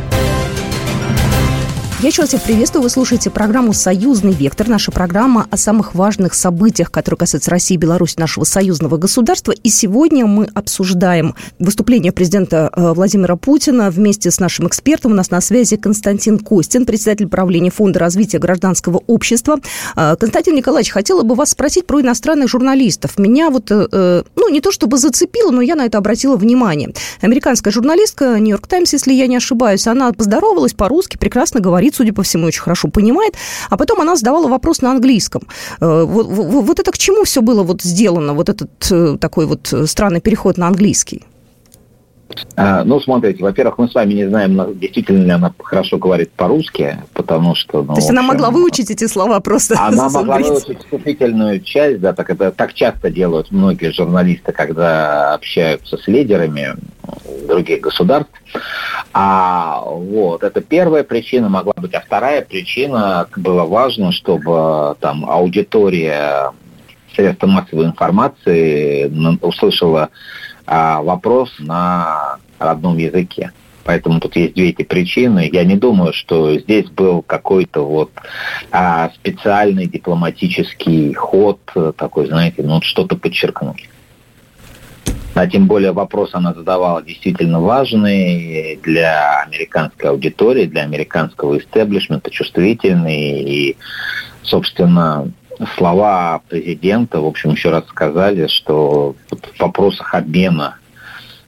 Я 2.02 2.08
еще 2.08 2.24
раз 2.24 2.30
всех 2.30 2.42
приветствую. 2.42 2.82
Вы 2.82 2.90
слушаете 2.90 3.30
программу 3.30 3.74
«Союзный 3.74 4.32
вектор». 4.32 4.68
Наша 4.68 4.92
программа 4.92 5.46
о 5.52 5.56
самых 5.56 5.94
важных 5.94 6.34
событиях, 6.34 6.90
которые 6.90 7.20
касаются 7.20 7.52
России 7.52 7.76
и 7.76 7.78
Беларуси, 7.78 8.16
нашего 8.18 8.44
союзного 8.44 8.98
государства. 8.98 9.52
И 9.52 9.70
сегодня 9.70 10.26
мы 10.26 10.46
обсуждаем 10.56 11.36
выступление 11.60 12.12
президента 12.12 12.72
э, 12.76 12.94
Владимира 12.94 13.36
Путина 13.36 13.92
вместе 13.92 14.32
с 14.32 14.40
нашим 14.40 14.68
экспертом. 14.68 15.12
У 15.12 15.16
нас 15.16 15.30
на 15.30 15.42
связи 15.42 15.78
Константин 15.78 16.40
Костин, 16.40 16.88
председатель 16.88 17.28
правления 17.28 17.70
Фонда 17.70 18.00
развития 18.00 18.40
гражданского 18.40 19.04
общества. 19.06 19.60
Э, 19.96 20.16
Константин 20.20 20.56
Николаевич, 20.56 20.92
хотела 20.92 21.22
бы 21.22 21.36
вас 21.36 21.52
спросить 21.52 21.86
про 21.86 22.02
иностранных 22.02 22.50
журналистов. 22.50 23.20
Меня 23.20 23.52
вот, 23.52 23.70
э, 23.70 24.24
ну, 24.36 24.50
не 24.50 24.60
то 24.60 24.72
чтобы 24.72 24.98
зацепило, 24.98 25.52
но 25.52 25.62
я 25.62 25.76
на 25.76 25.86
это 25.86 26.00
обратила 26.00 26.36
внимание. 26.36 26.96
Американская 27.22 27.72
журналистка 27.72 28.40
«Нью-Йорк 28.40 28.66
Таймс», 28.66 28.92
если 28.92 29.14
я 29.14 29.28
не 29.28 29.36
ошибаюсь, 29.36 29.86
она 29.86 30.12
поздоровалась 30.14 30.74
по-русски, 30.74 31.18
прекрасно 31.18 31.60
говорит 31.60 31.91
говорит, 31.92 31.96
судя 31.96 32.14
по 32.14 32.24
всему, 32.24 32.48
очень 32.48 32.62
хорошо 32.62 32.88
понимает. 32.88 33.36
А 33.70 33.78
потом 33.78 34.02
она 34.02 34.16
задавала 34.16 34.48
вопрос 34.48 34.82
на 34.82 34.92
английском. 34.92 35.42
Э, 35.82 36.06
вот, 36.06 36.28
вот 36.28 36.80
это 36.80 36.92
к 36.92 36.98
чему 36.98 37.24
все 37.24 37.42
было 37.42 37.64
вот 37.64 37.82
сделано, 37.82 38.34
вот 38.34 38.50
этот 38.50 38.92
э, 38.92 39.18
такой 39.20 39.46
вот 39.46 39.74
странный 39.86 40.22
переход 40.22 40.58
на 40.58 40.68
английский? 40.68 41.22
А, 42.56 42.84
ну, 42.84 43.00
смотрите, 43.00 43.44
во-первых, 43.44 43.78
мы 43.78 43.90
с 43.90 43.96
вами 43.96 44.14
не 44.14 44.28
знаем, 44.28 44.78
действительно 44.80 45.24
ли 45.24 45.32
она 45.32 45.54
хорошо 45.58 45.98
говорит 45.98 46.32
по-русски, 46.32 46.98
потому 47.14 47.56
что... 47.56 47.82
Ну, 47.82 47.94
То 47.94 48.00
есть 48.00 48.10
общем, 48.10 48.20
она 48.20 48.28
могла 48.28 48.50
выучить 48.50 48.92
эти 48.92 49.08
слова 49.08 49.40
просто? 49.40 49.76
Она 49.80 50.10
могла 50.10 50.38
выучить 50.38 50.80
вступительную 50.80 51.62
часть, 51.62 52.02
да, 52.02 52.14
так 52.14 52.30
это 52.30 52.52
так 52.52 52.74
часто 52.74 53.10
делают 53.10 53.52
многие 53.52 53.92
журналисты, 53.92 54.52
когда 54.52 55.34
общаются 55.34 55.98
с 55.98 56.08
лидерами 56.08 56.76
других 57.48 57.82
государств. 57.82 58.32
А 59.14 59.82
вот, 59.86 60.44
это 60.44 60.62
первая 60.62 61.04
причина 61.04 61.50
могла 61.50 61.74
быть. 61.78 61.94
А 61.94 62.02
вторая 62.02 62.42
причина, 62.42 63.28
было 63.36 63.64
важно, 63.64 64.12
чтобы 64.12 64.96
там 65.00 65.30
аудитория 65.30 66.52
средства 67.16 67.48
массовой 67.48 67.86
информации 67.86 69.12
услышала 69.42 70.10
а, 70.66 71.02
вопрос 71.02 71.52
на 71.60 72.38
родном 72.60 72.98
языке. 72.98 73.52
Поэтому 73.84 74.20
тут 74.20 74.36
есть 74.36 74.54
две 74.54 74.70
эти 74.70 74.84
причины. 74.84 75.50
Я 75.52 75.64
не 75.64 75.76
думаю, 75.76 76.14
что 76.14 76.58
здесь 76.58 76.88
был 76.90 77.24
какой-то 77.24 77.86
вот 77.86 78.12
а, 78.72 79.10
специальный 79.16 79.88
дипломатический 79.88 81.14
ход, 81.14 81.60
такой, 81.98 82.28
знаете, 82.28 82.62
ну 82.64 82.82
что-то 82.82 83.16
подчеркнуть. 83.16 83.90
А 85.34 85.48
тем 85.48 85.66
более 85.66 85.94
вопрос 85.94 86.32
она 86.34 86.54
задавала 86.54 87.02
действительно 87.02 87.62
важный 87.62 88.80
для 88.84 89.42
американской 89.42 90.10
аудитории, 90.10 90.66
для 90.66 90.84
американского 90.84 91.58
истеблишмента, 91.58 92.30
чувствительный. 92.30 93.42
И, 93.42 93.78
собственно, 94.44 95.32
слова 95.76 96.42
президента, 96.50 97.20
в 97.22 97.26
общем, 97.26 97.52
еще 97.52 97.70
раз 97.70 97.86
сказали, 97.88 98.48
что 98.48 99.16
в 99.30 99.60
вопросах 99.60 100.14
обмена 100.14 100.78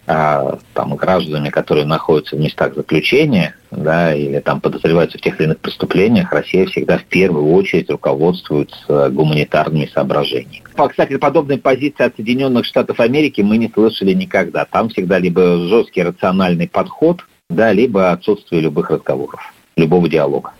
а, 0.05 0.57
там, 0.73 0.95
гражданами, 0.95 1.49
которые 1.49 1.85
находятся 1.85 2.35
в 2.35 2.39
местах 2.39 2.75
заключения, 2.75 3.55
да, 3.71 4.13
или 4.13 4.39
там 4.39 4.59
подозреваются 4.59 5.17
в 5.17 5.21
тех 5.21 5.39
или 5.39 5.47
иных 5.47 5.59
преступлениях, 5.59 6.31
Россия 6.31 6.65
всегда 6.65 6.97
в 6.97 7.05
первую 7.05 7.53
очередь 7.53 7.89
руководствуется 7.89 9.09
гуманитарными 9.09 9.89
соображениями. 9.93 10.63
Кстати, 10.75 11.17
подобной 11.17 11.57
позиции 11.57 12.03
от 12.03 12.15
Соединенных 12.15 12.65
Штатов 12.65 12.99
Америки 12.99 13.41
мы 13.41 13.57
не 13.57 13.69
слышали 13.69 14.11
никогда. 14.13 14.65
Там 14.65 14.89
всегда 14.89 15.19
либо 15.19 15.57
жесткий 15.69 16.03
рациональный 16.03 16.67
подход, 16.67 17.25
да, 17.49 17.71
либо 17.71 18.11
отсутствие 18.11 18.61
любых 18.61 18.89
разговоров 18.89 19.53
любого 19.75 20.09
диалога. 20.09 20.51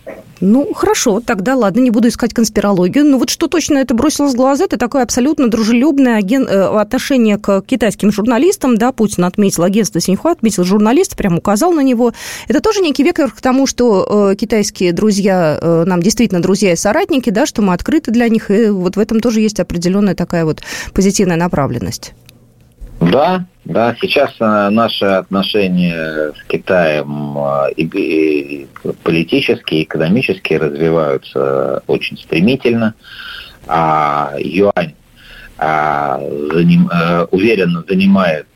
Ну, 0.45 0.73
хорошо, 0.73 1.21
тогда 1.21 1.55
ладно, 1.55 1.79
не 1.79 1.89
буду 1.89 2.09
искать 2.09 2.33
конспирологию. 2.33 3.05
Ну, 3.05 3.17
вот 3.17 3.29
что 3.29 3.47
точно 3.47 3.77
это 3.77 3.93
бросилось 3.93 4.33
в 4.33 4.35
глаза, 4.35 4.65
это 4.65 4.77
такое 4.77 5.03
абсолютно 5.03 5.47
дружелюбное 5.47 6.17
аген... 6.17 6.45
Э, 6.45 6.81
отношение 6.81 7.37
к 7.37 7.61
китайским 7.61 8.11
журналистам, 8.11 8.77
да, 8.77 8.91
Путин 8.91 9.23
отметил, 9.23 9.63
агентство 9.63 10.01
Синьхуа 10.01 10.31
отметил 10.31 10.65
журналист, 10.65 11.15
прям 11.15 11.37
указал 11.37 11.71
на 11.71 11.79
него. 11.79 12.11
Это 12.49 12.59
тоже 12.59 12.81
некий 12.81 13.03
вектор 13.03 13.31
к 13.31 13.39
тому, 13.39 13.67
что 13.67 14.31
э, 14.31 14.35
китайские 14.35 14.91
друзья 14.91 15.57
э, 15.61 15.83
нам 15.85 16.01
действительно 16.01 16.41
друзья 16.41 16.73
и 16.73 16.75
соратники, 16.75 17.29
да, 17.29 17.45
что 17.45 17.61
мы 17.61 17.73
открыты 17.73 18.11
для 18.11 18.27
них, 18.27 18.51
и 18.51 18.67
вот 18.67 18.97
в 18.97 18.99
этом 18.99 19.21
тоже 19.21 19.39
есть 19.39 19.61
определенная 19.61 20.15
такая 20.15 20.43
вот 20.43 20.61
позитивная 20.93 21.37
направленность. 21.37 22.13
Да, 23.11 23.45
да, 23.65 23.95
сейчас 23.99 24.31
э, 24.39 24.69
наши 24.69 25.05
отношения 25.05 26.31
с 26.31 26.43
Китаем 26.47 27.37
э, 27.37 27.71
и, 27.75 28.67
политически, 29.03 29.75
и 29.75 29.83
экономически 29.83 30.53
развиваются 30.53 31.83
очень 31.87 32.17
стремительно, 32.17 32.93
а 33.67 34.33
юань 34.37 34.93
а, 35.57 36.19
заним, 36.19 36.89
а, 36.91 37.27
уверенно 37.31 37.83
занимает 37.87 38.47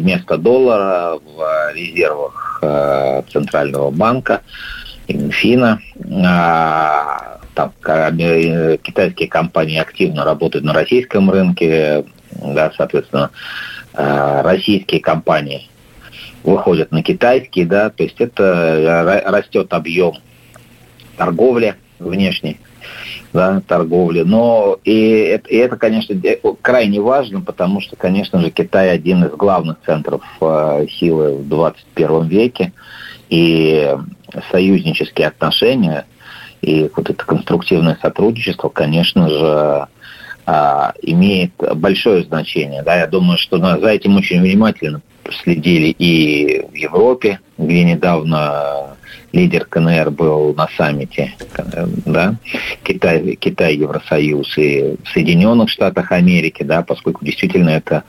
место 0.00 0.38
доллара 0.38 1.18
в 1.18 1.72
резервах 1.74 2.62
Центрального 3.32 3.90
банка 3.90 4.40
и 5.06 5.14
Минфина. 5.14 5.80
А, 6.24 7.38
там, 7.54 7.72
китайские 7.82 9.28
компании 9.28 9.78
активно 9.78 10.24
работают 10.24 10.64
на 10.64 10.72
российском 10.72 11.30
рынке, 11.30 12.04
да, 12.40 12.72
соответственно, 12.76 13.30
э, 13.30 13.71
российские 13.94 15.00
компании 15.00 15.68
выходят 16.42 16.90
на 16.90 17.02
китайские, 17.02 17.66
да, 17.66 17.90
то 17.90 18.02
есть 18.02 18.20
это 18.20 19.22
растет 19.26 19.72
объем 19.72 20.14
торговли 21.16 21.76
внешней, 21.98 22.58
да, 23.32 23.62
торговли. 23.66 24.22
Но 24.22 24.78
и 24.84 25.40
и 25.48 25.56
это, 25.56 25.76
конечно, 25.76 26.16
крайне 26.60 27.00
важно, 27.00 27.40
потому 27.40 27.80
что, 27.80 27.96
конечно 27.96 28.40
же, 28.40 28.50
Китай 28.50 28.90
один 28.90 29.24
из 29.24 29.32
главных 29.32 29.78
центров 29.84 30.22
э, 30.40 30.86
силы 30.98 31.36
в 31.36 31.48
21 31.48 32.26
веке, 32.26 32.72
и 33.32 33.96
союзнические 34.50 35.28
отношения 35.28 36.04
И 36.60 36.90
вот 36.94 37.08
это 37.08 37.24
конструктивное 37.24 37.98
сотрудничество, 38.02 38.68
конечно 38.68 39.28
же, 39.28 39.86
а, 40.44 40.92
имеет 41.02 41.52
большое 41.76 42.24
значение. 42.24 42.82
Да, 42.82 42.96
я 42.96 43.06
думаю, 43.06 43.38
что 43.38 43.58
за 43.58 43.88
этим 43.88 44.16
очень 44.16 44.40
внимательно 44.40 45.02
следили 45.42 45.88
и 45.98 46.64
в 46.70 46.74
Европе, 46.74 47.40
где 47.58 47.84
недавно 47.84 48.96
лидер 49.32 49.64
КНР 49.64 50.10
был 50.10 50.54
на 50.54 50.68
саммите, 50.76 51.34
да, 52.04 52.34
Китай, 52.82 53.36
Китай, 53.36 53.76
Евросоюз 53.76 54.58
и 54.58 54.96
Соединенных 55.12 55.70
Штатах 55.70 56.12
Америки, 56.12 56.62
да, 56.62 56.82
поскольку 56.82 57.24
действительно 57.24 57.70
это 57.70 58.04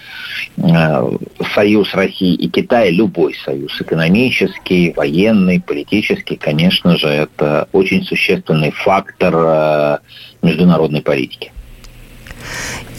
э, 0.57 1.17
союз 1.53 1.93
России 1.93 2.33
и 2.33 2.49
Китая, 2.49 2.91
любой 2.91 3.35
союз, 3.35 3.79
экономический, 3.79 4.93
военный, 4.95 5.61
политический, 5.61 6.35
конечно 6.35 6.97
же, 6.97 7.07
это 7.07 7.69
очень 7.71 8.03
существенный 8.03 8.71
фактор 8.71 9.33
э, 9.35 9.97
международной 10.41 11.01
политики. 11.01 11.51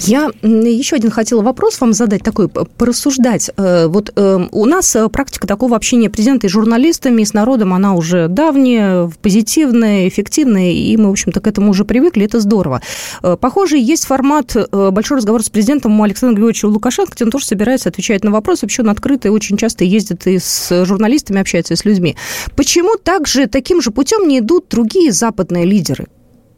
Я 0.00 0.30
еще 0.42 0.96
один 0.96 1.10
хотела 1.10 1.42
вопрос 1.42 1.80
вам 1.80 1.92
задать, 1.92 2.22
такой, 2.22 2.48
порассуждать. 2.48 3.50
Э, 3.56 3.86
вот 3.86 4.12
э, 4.14 4.48
у 4.50 4.66
нас 4.66 4.94
э, 4.96 5.08
практика 5.08 5.46
такого 5.46 5.76
общения 5.76 6.10
президента 6.10 6.46
и 6.46 6.50
журналистами, 6.50 7.22
и 7.22 7.24
с 7.24 7.32
народом, 7.32 7.72
она 7.72 7.94
уже 7.94 8.28
давняя, 8.28 9.10
позитивная, 9.22 10.08
эффективная, 10.08 10.72
и 10.72 10.96
мы, 10.96 11.08
в 11.08 11.12
общем-то, 11.12 11.40
к 11.40 11.46
этому 11.46 11.70
уже 11.70 11.84
привыкли, 11.84 12.24
это 12.24 12.40
здорово. 12.40 12.82
Похоже, 13.40 13.78
есть 13.78 14.06
формат 14.06 14.56
большой 14.72 15.18
разговор 15.18 15.42
с 15.42 15.48
президентом 15.48 15.98
у 15.98 16.02
Александра 16.02 16.34
Григорьевича 16.34 16.66
Лукашенко, 16.66 17.12
где 17.14 17.24
он 17.24 17.30
тоже 17.30 17.46
собирается 17.46 17.88
отвечать 17.88 18.24
на 18.24 18.30
вопросы, 18.30 18.62
вообще 18.62 18.82
он 18.82 18.90
открытый, 18.90 19.30
очень 19.30 19.56
часто 19.56 19.84
ездит 19.84 20.26
и 20.26 20.38
с 20.38 20.84
журналистами 20.84 21.40
общается, 21.40 21.74
и 21.74 21.76
с 21.76 21.84
людьми. 21.84 22.16
Почему 22.56 22.96
также 22.96 23.46
таким 23.46 23.80
же 23.80 23.90
путем 23.90 24.28
не 24.28 24.40
идут 24.40 24.66
другие 24.68 25.12
западные 25.12 25.64
лидеры? 25.64 26.06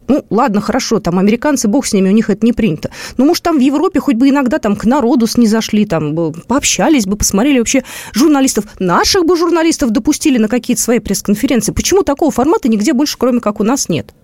Ну, 0.08 0.24
ладно, 0.30 0.60
хорошо, 0.60 1.00
там 1.00 1.18
американцы, 1.18 1.68
бог 1.68 1.86
с 1.86 1.92
ними, 1.92 2.08
у 2.08 2.12
них 2.12 2.30
это 2.30 2.44
не 2.44 2.52
принято. 2.52 2.90
Но, 3.16 3.24
может, 3.24 3.42
там 3.42 3.58
в 3.58 3.60
Европе 3.60 4.00
хоть 4.00 4.16
бы 4.16 4.28
иногда 4.28 4.58
там 4.58 4.76
к 4.76 4.84
народу 4.84 5.26
снизошли, 5.26 5.86
там 5.86 6.14
пообщались 6.46 7.06
бы, 7.06 7.16
посмотрели 7.16 7.58
вообще 7.58 7.84
журналистов. 8.12 8.64
Наших 8.78 9.24
бы 9.24 9.36
журналистов 9.36 9.90
допустили 9.90 10.38
на 10.38 10.48
какие-то 10.48 10.82
свои 10.82 10.98
пресс-конференции. 10.98 11.72
Почему 11.72 12.02
такого 12.02 12.30
формата 12.30 12.68
нигде 12.68 12.92
больше, 12.92 13.16
кроме 13.18 13.40
как 13.40 13.60
у 13.60 13.64
нас, 13.64 13.88
нет? 13.88 14.14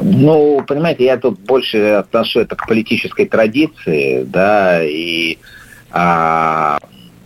Ну, 0.00 0.62
понимаете, 0.66 1.04
я 1.04 1.16
тут 1.16 1.38
больше 1.40 1.78
отношу 1.78 2.40
это 2.40 2.56
к 2.56 2.66
политической 2.66 3.26
традиции, 3.26 4.24
да, 4.24 4.82
и 4.82 5.38
а, 5.90 6.78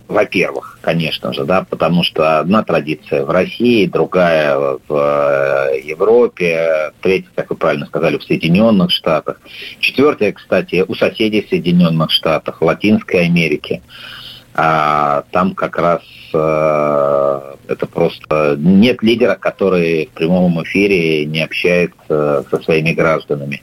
во-первых, 0.07 0.79
конечно 0.81 1.33
же, 1.33 1.43
да, 1.43 1.65
потому 1.69 2.03
что 2.03 2.39
одна 2.39 2.63
традиция 2.63 3.25
в 3.25 3.29
России, 3.29 3.85
другая 3.87 4.57
в 4.57 4.79
э, 4.89 5.81
Европе, 5.83 6.93
третья, 7.01 7.29
как 7.35 7.49
вы 7.49 7.57
правильно 7.57 7.85
сказали, 7.87 8.17
в 8.17 8.23
Соединенных 8.23 8.91
Штатах, 8.91 9.41
четвертая, 9.79 10.31
кстати, 10.31 10.85
у 10.87 10.95
соседей 10.95 11.45
Соединенных 11.49 12.11
Штатах, 12.11 12.61
Латинской 12.61 13.25
Америке. 13.25 13.81
А 14.53 15.23
там 15.31 15.53
как 15.53 15.77
раз 15.77 16.01
э, 16.33 17.55
это 17.67 17.85
просто 17.85 18.55
нет 18.57 19.03
лидера, 19.03 19.35
который 19.35 20.07
в 20.07 20.17
прямом 20.17 20.63
эфире 20.63 21.25
не 21.25 21.43
общается 21.43 22.45
со 22.49 22.61
своими 22.63 22.93
гражданами. 22.93 23.61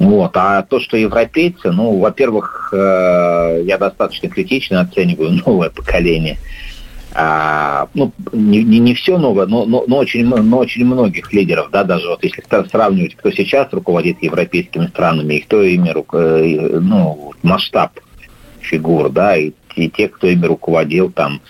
Вот. 0.00 0.30
А 0.34 0.62
то, 0.62 0.80
что 0.80 0.96
европейцы, 0.96 1.70
ну, 1.70 1.98
во-первых, 1.98 2.70
э, 2.72 3.62
я 3.64 3.76
достаточно 3.76 4.30
критично 4.30 4.80
оцениваю 4.80 5.32
новое 5.46 5.68
поколение. 5.68 6.38
А, 7.12 7.88
ну, 7.92 8.12
не, 8.32 8.62
не, 8.64 8.78
не 8.78 8.94
все 8.94 9.18
новое, 9.18 9.46
но, 9.46 9.66
но, 9.66 9.84
но, 9.86 9.98
очень, 9.98 10.24
но 10.24 10.58
очень 10.58 10.86
многих 10.86 11.32
лидеров, 11.32 11.68
да, 11.70 11.84
даже 11.84 12.08
вот 12.08 12.22
если 12.22 12.42
сравнивать, 12.68 13.16
кто 13.16 13.30
сейчас 13.32 13.68
руководит 13.72 14.22
европейскими 14.22 14.86
странами 14.86 15.34
и 15.34 15.40
кто 15.40 15.62
ими, 15.62 15.90
э, 15.90 16.78
ну, 16.80 17.34
масштаб 17.42 17.92
фигур, 18.60 19.10
да, 19.10 19.36
и, 19.36 19.52
и 19.74 19.90
те, 19.90 20.08
кто 20.08 20.28
ими 20.28 20.46
руководил 20.46 21.10
там 21.10 21.42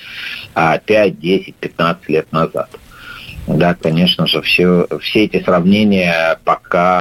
5, 0.54 1.20
10, 1.20 1.54
15 1.54 2.08
лет 2.08 2.32
назад. 2.32 2.70
Да, 3.56 3.74
конечно 3.74 4.26
же, 4.26 4.42
все, 4.42 4.86
все 5.00 5.24
эти 5.24 5.42
сравнения 5.42 6.38
пока 6.44 7.00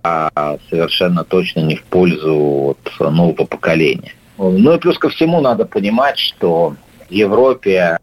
совершенно 0.69 1.23
точно 1.23 1.61
не 1.61 1.75
в 1.75 1.83
пользу 1.83 2.35
вот, 2.35 2.77
нового 2.99 3.45
поколения. 3.45 4.13
Ну 4.37 4.73
и 4.73 4.79
плюс 4.79 4.97
ко 4.97 5.09
всему 5.09 5.41
надо 5.41 5.65
понимать, 5.65 6.17
что 6.17 6.75
в 7.09 7.11
Европе 7.11 7.97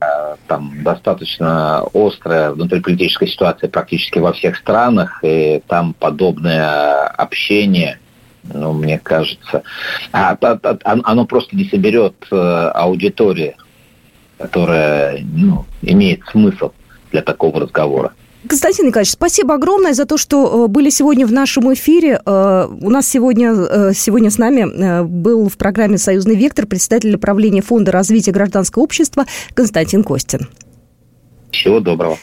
там 0.46 0.82
достаточно 0.82 1.85
острая 1.94 2.50
внутриполитическая 2.52 3.28
ситуация 3.28 3.68
практически 3.68 4.18
во 4.18 4.32
всех 4.32 4.56
странах, 4.56 5.20
и 5.22 5.62
там 5.66 5.94
подобное 5.94 7.06
общение, 7.09 7.98
ну, 8.44 8.72
мне 8.72 8.98
кажется, 8.98 9.62
а, 10.12 10.37
а, 10.40 10.59
а, 10.62 10.78
оно 10.82 11.24
просто 11.26 11.56
не 11.56 11.64
соберет 11.64 12.14
э, 12.30 12.37
аудиторию, 12.37 13.54
которая 14.38 15.20
ну, 15.22 15.64
имеет 15.82 16.20
смысл 16.30 16.72
для 17.11 17.22
такого 17.22 17.61
разговора. 17.61 18.12
Константин 18.48 18.87
Николаевич, 18.87 19.12
спасибо 19.12 19.54
огромное 19.54 19.94
за 19.94 20.06
то, 20.06 20.16
что 20.16 20.64
э, 20.64 20.68
были 20.68 20.90
сегодня 20.90 21.26
в 21.26 21.32
нашем 21.32 21.72
эфире. 21.74 22.20
Э, 22.24 22.68
у 22.68 22.90
нас 22.90 23.09
сегодня, 23.09 23.52
э, 23.52 23.92
сегодня 23.94 24.30
с 24.30 24.38
нами 24.38 25.02
был 25.04 25.48
в 25.48 25.56
программе 25.56 25.98
«Союзный 25.98 26.37
вектор» 26.37 26.66
председатель 26.66 27.16
правления 27.18 27.62
Фонда 27.62 27.92
развития 27.92 28.32
гражданского 28.32 28.82
общества 28.82 29.26
Константин 29.54 30.04
Костин. 30.04 30.48
Всего 31.50 31.80
доброго. 31.80 32.18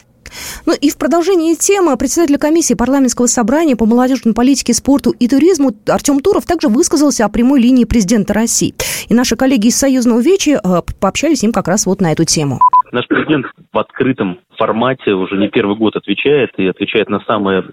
Ну 0.65 0.73
и 0.73 0.89
в 0.89 0.97
продолжении 0.97 1.53
темы 1.53 1.95
председатель 1.95 2.37
комиссии 2.37 2.73
парламентского 2.73 3.27
собрания 3.27 3.75
по 3.75 3.85
молодежной 3.85 4.33
политике, 4.33 4.73
спорту 4.73 5.11
и 5.11 5.27
туризму 5.27 5.75
Артем 5.87 6.19
Туров 6.21 6.45
также 6.45 6.69
высказался 6.69 7.25
о 7.25 7.29
прямой 7.29 7.61
линии 7.61 7.85
президента 7.85 8.33
России. 8.33 8.73
И 9.09 9.13
наши 9.13 9.35
коллеги 9.35 9.67
из 9.67 9.75
Союзного 9.75 10.19
Вечи 10.19 10.59
пообщались 10.99 11.39
с 11.39 11.43
ним 11.43 11.51
как 11.51 11.67
раз 11.67 11.85
вот 11.85 12.01
на 12.01 12.11
эту 12.11 12.25
тему. 12.25 12.59
Наш 12.93 13.07
президент 13.07 13.47
в 13.73 13.79
открытом 13.79 14.37
формате 14.55 15.13
уже 15.13 15.35
не 15.35 15.49
первый 15.49 15.75
год 15.75 15.95
отвечает 15.95 16.51
и 16.57 16.67
отвечает 16.67 17.09
на 17.09 17.21
самые 17.21 17.63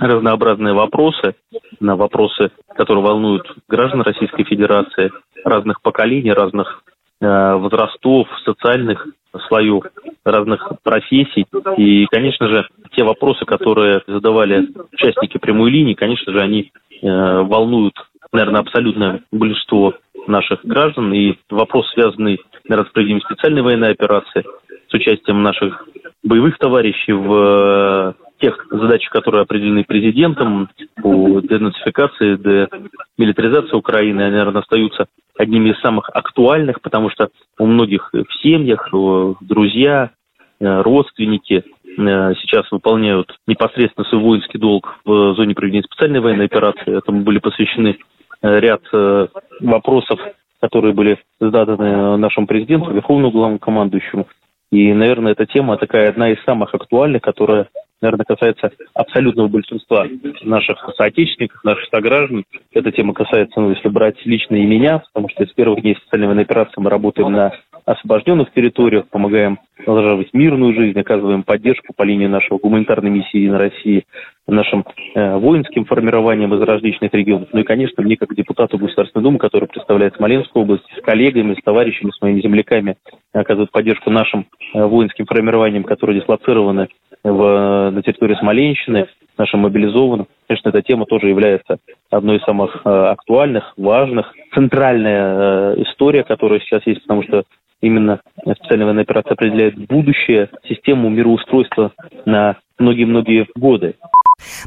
разнообразные 0.00 0.72
вопросы, 0.72 1.34
на 1.80 1.96
вопросы, 1.96 2.50
которые 2.74 3.04
волнуют 3.04 3.46
граждан 3.68 4.00
Российской 4.00 4.44
Федерации, 4.44 5.12
разных 5.44 5.82
поколений, 5.82 6.32
разных 6.32 6.82
э, 7.20 7.54
возрастов, 7.56 8.26
социальных 8.46 9.06
слоев, 9.48 9.84
разных 10.24 10.72
профессий. 10.82 11.44
И, 11.76 12.06
конечно 12.06 12.48
же, 12.48 12.66
те 12.96 13.04
вопросы, 13.04 13.44
которые 13.44 14.00
задавали 14.06 14.66
участники 14.94 15.36
прямой 15.36 15.72
линии, 15.72 15.92
конечно 15.92 16.32
же, 16.32 16.40
они 16.40 16.72
э, 17.02 17.06
волнуют, 17.42 17.96
наверное, 18.32 18.62
абсолютное 18.62 19.20
большинство 19.30 19.92
наших 20.26 20.64
граждан. 20.64 21.12
И 21.12 21.34
вопрос, 21.50 21.86
связанный 21.92 22.40
наверное, 22.68 22.88
с 22.88 22.92
проведением 22.92 23.22
специальной 23.22 23.62
военной 23.62 23.90
операции, 23.92 24.44
с 24.88 24.94
участием 24.94 25.42
наших 25.42 25.86
боевых 26.22 26.58
товарищей 26.58 27.12
в 27.12 27.34
э, 27.34 28.12
тех 28.40 28.66
задачах, 28.70 29.10
которые 29.10 29.42
определены 29.42 29.84
президентом 29.84 30.68
по 30.96 31.40
денацификации, 31.40 32.36
демилитаризации 32.36 33.76
Украины, 33.76 34.22
они, 34.22 34.32
наверное, 34.32 34.62
остаются 34.62 35.06
одними 35.38 35.70
из 35.70 35.80
самых 35.80 36.08
актуальных, 36.12 36.80
потому 36.80 37.10
что 37.10 37.28
у 37.58 37.66
многих 37.66 38.10
в 38.12 38.42
семьях 38.42 38.88
друзья, 39.40 40.10
э, 40.60 40.82
родственники 40.82 41.62
э, 41.62 42.34
сейчас 42.40 42.70
выполняют 42.72 43.36
непосредственно 43.46 44.06
свой 44.08 44.22
воинский 44.22 44.58
долг 44.58 44.96
в 45.04 45.34
зоне 45.34 45.54
проведения 45.54 45.82
специальной 45.82 46.20
военной 46.20 46.46
операции. 46.46 46.96
Этому 46.98 47.22
были 47.22 47.38
посвящены 47.38 47.98
ряд 48.42 48.82
вопросов 49.60 50.20
которые 50.64 50.94
были 50.94 51.18
заданы 51.38 52.16
нашему 52.16 52.46
президенту, 52.46 52.90
верховному 52.90 53.30
главнокомандующему. 53.30 54.26
И, 54.72 54.94
наверное, 54.94 55.32
эта 55.32 55.44
тема 55.44 55.76
такая 55.76 56.08
одна 56.08 56.30
из 56.30 56.42
самых 56.44 56.74
актуальных, 56.74 57.20
которая, 57.20 57.68
наверное, 58.00 58.24
касается 58.24 58.70
абсолютного 58.94 59.48
большинства 59.48 60.06
наших 60.42 60.78
соотечественников, 60.96 61.62
наших 61.64 61.84
сограждан. 61.92 62.44
Эта 62.72 62.92
тема 62.92 63.12
касается, 63.12 63.60
ну, 63.60 63.72
если 63.72 63.88
брать 63.88 64.16
лично 64.24 64.56
и 64.56 64.64
меня, 64.64 65.02
потому 65.12 65.28
что 65.28 65.44
с 65.44 65.52
первых 65.52 65.82
дней 65.82 65.96
специальной 65.96 66.28
военной 66.28 66.44
операции 66.44 66.80
мы 66.80 66.88
работаем 66.88 67.30
на 67.30 67.52
освобожденных 67.84 68.52
территориях, 68.52 69.08
помогаем 69.08 69.58
налаживать 69.86 70.32
мирную 70.32 70.74
жизнь, 70.74 70.98
оказываем 70.98 71.42
поддержку 71.42 71.92
по 71.94 72.02
линии 72.02 72.26
нашего 72.26 72.58
гуманитарной 72.58 73.10
миссии 73.10 73.48
на 73.48 73.58
России, 73.58 74.04
нашим 74.46 74.84
э, 75.14 75.36
воинским 75.36 75.84
формированием 75.84 76.54
из 76.54 76.60
различных 76.60 77.12
регионов. 77.12 77.48
Ну 77.52 77.60
и, 77.60 77.64
конечно, 77.64 78.02
мне, 78.02 78.16
как 78.16 78.34
депутату 78.34 78.78
Государственной 78.78 79.22
Думы, 79.22 79.38
который 79.38 79.68
представляет 79.68 80.16
Смоленскую 80.16 80.64
область, 80.64 80.84
с 80.96 81.02
коллегами, 81.02 81.54
с 81.54 81.62
товарищами, 81.62 82.10
с 82.10 82.20
моими 82.20 82.40
земляками, 82.40 82.96
оказывает 83.32 83.70
поддержку 83.70 84.10
нашим 84.10 84.46
э, 84.74 84.84
воинским 84.84 85.26
формированиям, 85.26 85.84
которые 85.84 86.20
дислоцированы 86.20 86.88
в, 87.22 87.90
на 87.90 88.02
территории 88.02 88.36
Смоленщины, 88.36 89.08
нашим 89.36 89.60
мобилизованным. 89.60 90.28
Конечно, 90.46 90.68
эта 90.68 90.82
тема 90.82 91.06
тоже 91.06 91.28
является 91.28 91.78
одной 92.10 92.36
из 92.36 92.42
самых 92.42 92.82
э, 92.84 92.88
актуальных, 92.88 93.72
важных. 93.76 94.32
Центральная 94.54 95.74
э, 95.74 95.82
история, 95.82 96.22
которая 96.22 96.60
сейчас 96.60 96.86
есть, 96.86 97.02
потому 97.02 97.22
что 97.24 97.44
именно 97.84 98.20
специальная 98.40 98.86
военная 98.86 99.04
операция 99.04 99.32
определяет 99.32 99.76
будущее, 99.86 100.50
систему 100.68 101.08
мироустройства 101.10 101.92
на 102.24 102.56
многие-многие 102.78 103.46
годы. 103.54 103.94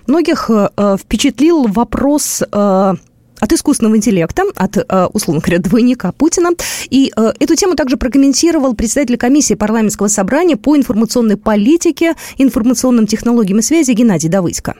Многих 0.08 0.49
э, 0.49 0.95
впечатлил 0.97 1.67
вопрос 1.67 2.41
э, 2.41 2.93
от 3.39 3.51
искусственного 3.51 3.97
интеллекта, 3.97 4.43
от, 4.56 4.77
э, 4.77 5.06
условно 5.13 5.41
говоря, 5.41 5.62
двойника 5.62 6.12
Путина. 6.17 6.49
И 6.89 7.12
э, 7.15 7.34
эту 7.39 7.56
тему 7.56 7.75
также 7.75 7.97
прокомментировал 7.97 8.75
председатель 8.75 9.17
комиссии 9.17 9.56
парламентского 9.56 10.08
собрания 10.08 10.58
по 10.58 10.75
информационной 10.75 11.38
политике, 11.38 12.13
информационным 12.38 13.06
технологиям 13.06 13.60
и 13.60 13.62
связи 13.62 13.91
Геннадий 13.91 14.30
Давыдько. 14.30 14.75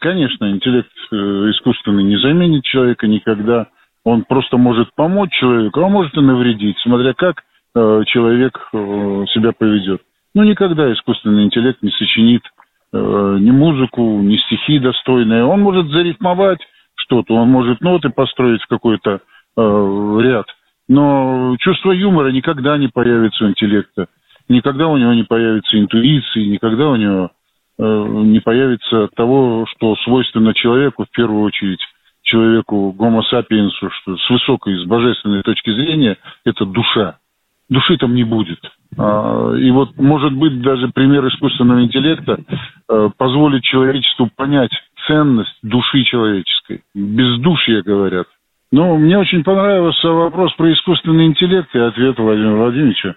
Конечно, 0.00 0.50
интеллект 0.50 0.88
э, 1.12 1.16
искусственный 1.16 2.04
не 2.04 2.16
заменит 2.18 2.64
человека 2.64 3.06
никогда. 3.06 3.68
Он 4.04 4.24
просто 4.24 4.56
может 4.56 4.94
помочь 4.94 5.32
человеку, 5.32 5.80
а 5.80 5.88
может 5.88 6.16
и 6.16 6.20
навредить, 6.20 6.76
смотря 6.82 7.12
как 7.14 7.42
человек 8.06 8.58
себя 8.72 9.52
поведет. 9.52 10.00
Но 10.34 10.44
никогда 10.44 10.90
искусственный 10.92 11.44
интеллект 11.44 11.82
не 11.82 11.90
сочинит 11.90 12.42
ни 12.92 13.50
музыку, 13.50 14.20
ни 14.22 14.36
стихи 14.36 14.78
достойные. 14.78 15.44
Он 15.44 15.60
может 15.60 15.88
зарифмовать 15.88 16.60
что-то, 16.96 17.34
он 17.34 17.48
может 17.48 17.80
ноты 17.80 18.10
построить 18.10 18.62
в 18.62 18.66
какой-то 18.66 19.20
э, 19.56 20.18
ряд, 20.20 20.46
но 20.88 21.56
чувство 21.60 21.92
юмора 21.92 22.30
никогда 22.30 22.76
не 22.78 22.88
появится 22.88 23.44
у 23.44 23.48
интеллекта, 23.48 24.06
никогда 24.48 24.88
у 24.88 24.96
него 24.96 25.12
не 25.12 25.22
появится 25.22 25.78
интуиции, 25.78 26.44
никогда 26.44 26.88
у 26.88 26.96
него 26.96 27.30
э, 27.78 28.06
не 28.24 28.40
появится 28.40 29.08
того, 29.14 29.66
что 29.68 29.94
свойственно 30.04 30.54
человеку, 30.54 31.04
в 31.04 31.10
первую 31.10 31.42
очередь 31.42 31.80
человеку 32.22 32.92
гомо 32.92 33.22
сапиенсу, 33.22 33.90
что 33.90 34.16
с 34.16 34.30
высокой, 34.30 34.76
с 34.82 34.84
божественной 34.84 35.42
точки 35.42 35.70
зрения, 35.70 36.16
это 36.44 36.64
душа. 36.64 37.18
Души 37.68 37.96
там 37.96 38.14
не 38.14 38.24
будет. 38.24 38.60
А, 38.96 39.54
и 39.54 39.70
вот, 39.70 39.96
может 39.96 40.32
быть, 40.32 40.60
даже 40.62 40.88
пример 40.88 41.26
искусственного 41.26 41.82
интеллекта 41.82 42.38
э, 42.88 43.10
позволит 43.16 43.62
человечеству 43.64 44.30
понять 44.34 44.70
ценность 45.06 45.58
души 45.62 46.04
человеческой. 46.04 46.82
Бездушье, 46.94 47.82
говорят. 47.82 48.26
Ну, 48.70 48.96
мне 48.96 49.18
очень 49.18 49.42
понравился 49.42 50.08
вопрос 50.08 50.52
про 50.54 50.72
искусственный 50.72 51.26
интеллект 51.26 51.68
и 51.74 51.78
ответ 51.78 52.18
Владимира 52.18 52.56
Владимировича, 52.56 53.14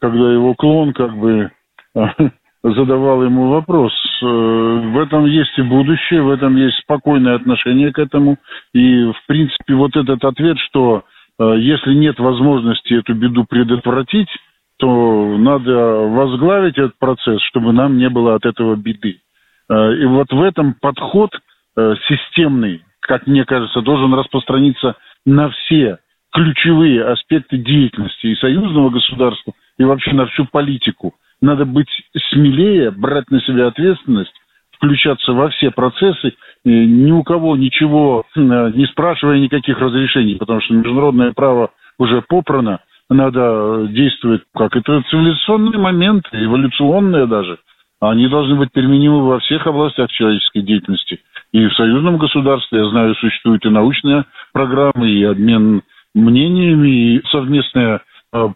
когда 0.00 0.32
его 0.32 0.54
клон 0.54 0.92
как 0.92 1.16
бы 1.16 1.50
задавал 2.62 3.24
ему 3.24 3.48
вопрос. 3.48 3.92
Э, 4.22 4.26
в 4.26 4.98
этом 4.98 5.26
есть 5.26 5.58
и 5.58 5.62
будущее, 5.62 6.22
в 6.22 6.30
этом 6.30 6.56
есть 6.56 6.78
спокойное 6.78 7.34
отношение 7.34 7.92
к 7.92 7.98
этому. 7.98 8.38
И, 8.72 9.04
в 9.04 9.26
принципе, 9.26 9.74
вот 9.74 9.96
этот 9.96 10.24
ответ, 10.24 10.56
что 10.58 10.98
э, 10.98 11.17
если 11.40 11.94
нет 11.94 12.18
возможности 12.18 12.94
эту 12.94 13.14
беду 13.14 13.44
предотвратить, 13.44 14.28
то 14.78 15.36
надо 15.38 15.72
возглавить 15.72 16.78
этот 16.78 16.96
процесс, 16.98 17.40
чтобы 17.42 17.72
нам 17.72 17.98
не 17.98 18.08
было 18.08 18.34
от 18.34 18.46
этого 18.46 18.76
беды. 18.76 19.20
Э, 19.68 19.94
и 19.94 20.04
вот 20.06 20.32
в 20.32 20.40
этом 20.42 20.74
подход 20.74 21.30
э, 21.76 21.94
системный, 22.08 22.84
как 23.00 23.26
мне 23.26 23.44
кажется, 23.44 23.80
должен 23.82 24.14
распространиться 24.14 24.96
на 25.26 25.50
все 25.50 25.98
ключевые 26.32 27.04
аспекты 27.04 27.58
деятельности 27.58 28.26
и 28.26 28.36
союзного 28.36 28.90
государства, 28.90 29.52
и 29.78 29.84
вообще 29.84 30.12
на 30.12 30.26
всю 30.26 30.44
политику. 30.46 31.14
Надо 31.40 31.64
быть 31.64 31.88
смелее, 32.30 32.90
брать 32.90 33.30
на 33.30 33.40
себя 33.40 33.68
ответственность, 33.68 34.34
включаться 34.78 35.32
во 35.32 35.50
все 35.50 35.70
процессы, 35.70 36.34
ни 36.64 37.10
у 37.10 37.22
кого 37.22 37.56
ничего 37.56 38.24
э, 38.34 38.40
не 38.40 38.86
спрашивая 38.86 39.38
никаких 39.38 39.78
разрешений, 39.78 40.36
потому 40.36 40.60
что 40.60 40.74
международное 40.74 41.32
право 41.32 41.70
уже 41.98 42.22
попрано, 42.22 42.80
надо 43.10 43.86
действовать 43.90 44.42
как 44.54 44.76
это 44.76 45.02
цивилизационные 45.10 45.78
моменты, 45.78 46.28
эволюционные 46.32 47.26
даже. 47.26 47.58
Они 48.00 48.28
должны 48.28 48.54
быть 48.54 48.70
применимы 48.70 49.26
во 49.26 49.40
всех 49.40 49.66
областях 49.66 50.10
человеческой 50.10 50.62
деятельности. 50.62 51.20
И 51.52 51.66
в 51.66 51.74
союзном 51.74 52.18
государстве, 52.18 52.78
я 52.78 52.90
знаю, 52.90 53.14
существуют 53.16 53.64
и 53.64 53.70
научные 53.70 54.24
программы, 54.52 55.10
и 55.10 55.24
обмен 55.24 55.82
мнениями, 56.14 57.16
и 57.16 57.22
совместные 57.30 57.96
э, 57.96 58.00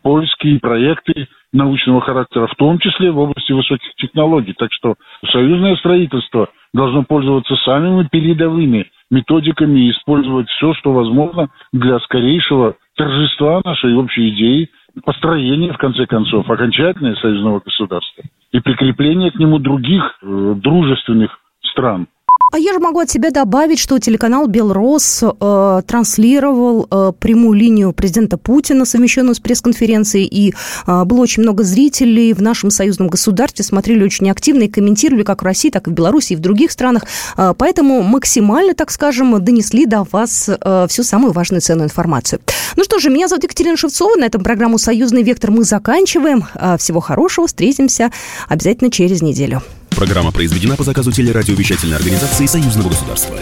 поиски, 0.02 0.48
и 0.48 0.58
проекты 0.58 1.28
научного 1.52 2.00
характера, 2.00 2.46
в 2.46 2.54
том 2.56 2.78
числе 2.78 3.10
в 3.10 3.18
области 3.18 3.52
высоких 3.52 3.94
технологий. 3.96 4.54
Так 4.54 4.72
что 4.72 4.94
союзное 5.30 5.76
строительство 5.76 6.48
должно 6.72 7.04
пользоваться 7.04 7.56
самыми 7.56 8.08
передовыми 8.10 8.90
методиками 9.10 9.80
и 9.80 9.90
использовать 9.90 10.48
все, 10.48 10.72
что 10.74 10.92
возможно 10.92 11.50
для 11.72 11.98
скорейшего 12.00 12.76
торжества 12.96 13.60
нашей 13.64 13.94
общей 13.94 14.30
идеи, 14.30 14.70
построения, 15.04 15.72
в 15.72 15.78
конце 15.78 16.06
концов, 16.06 16.48
окончательного 16.48 17.14
союзного 17.16 17.60
государства 17.60 18.24
и 18.52 18.60
прикрепление 18.60 19.30
к 19.30 19.36
нему 19.36 19.58
других 19.58 20.18
э, 20.22 20.54
дружественных 20.56 21.38
стран. 21.62 22.06
А 22.52 22.58
я 22.58 22.74
же 22.74 22.80
могу 22.80 23.00
от 23.00 23.08
себя 23.08 23.30
добавить, 23.30 23.78
что 23.78 23.98
телеканал 23.98 24.46
«Белрос» 24.46 25.22
э, 25.22 25.82
транслировал 25.86 26.86
э, 26.90 27.12
прямую 27.18 27.54
линию 27.54 27.94
президента 27.94 28.36
Путина, 28.36 28.84
совмещенную 28.84 29.34
с 29.34 29.40
пресс-конференцией, 29.40 30.26
и 30.26 30.52
э, 30.86 31.04
было 31.04 31.22
очень 31.22 31.44
много 31.44 31.64
зрителей 31.64 32.34
в 32.34 32.42
нашем 32.42 32.68
союзном 32.68 33.08
государстве, 33.08 33.64
смотрели 33.64 34.04
очень 34.04 34.30
активно 34.30 34.64
и 34.64 34.68
комментировали 34.68 35.22
как 35.22 35.40
в 35.40 35.46
России, 35.46 35.70
так 35.70 35.88
и 35.88 35.90
в 35.90 35.94
Беларуси 35.94 36.34
и 36.34 36.36
в 36.36 36.40
других 36.40 36.72
странах. 36.72 37.04
Э, 37.38 37.54
поэтому 37.56 38.02
максимально, 38.02 38.74
так 38.74 38.90
скажем, 38.90 39.42
донесли 39.42 39.86
до 39.86 40.06
вас 40.12 40.50
э, 40.50 40.86
всю 40.90 41.04
самую 41.04 41.32
важную 41.32 41.62
ценную 41.62 41.86
информацию. 41.86 42.42
Ну 42.76 42.84
что 42.84 42.98
же, 42.98 43.08
меня 43.08 43.28
зовут 43.28 43.44
Екатерина 43.44 43.78
Шевцова, 43.78 44.16
на 44.16 44.26
этом 44.26 44.42
программу 44.42 44.76
«Союзный 44.76 45.22
вектор» 45.22 45.50
мы 45.50 45.64
заканчиваем. 45.64 46.44
Э, 46.54 46.76
всего 46.76 47.00
хорошего, 47.00 47.46
встретимся 47.46 48.10
обязательно 48.50 48.90
через 48.90 49.22
неделю. 49.22 49.62
Программа 49.96 50.32
произведена 50.32 50.76
по 50.76 50.84
заказу 50.84 51.12
телерадиовещательной 51.12 51.96
организации 51.96 52.46
Союзного 52.46 52.88
государства. 52.88 53.38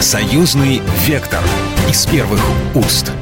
Союзный 0.00 0.82
вектор 1.06 1.42
из 1.88 2.04
первых 2.06 2.40
уст. 2.74 3.12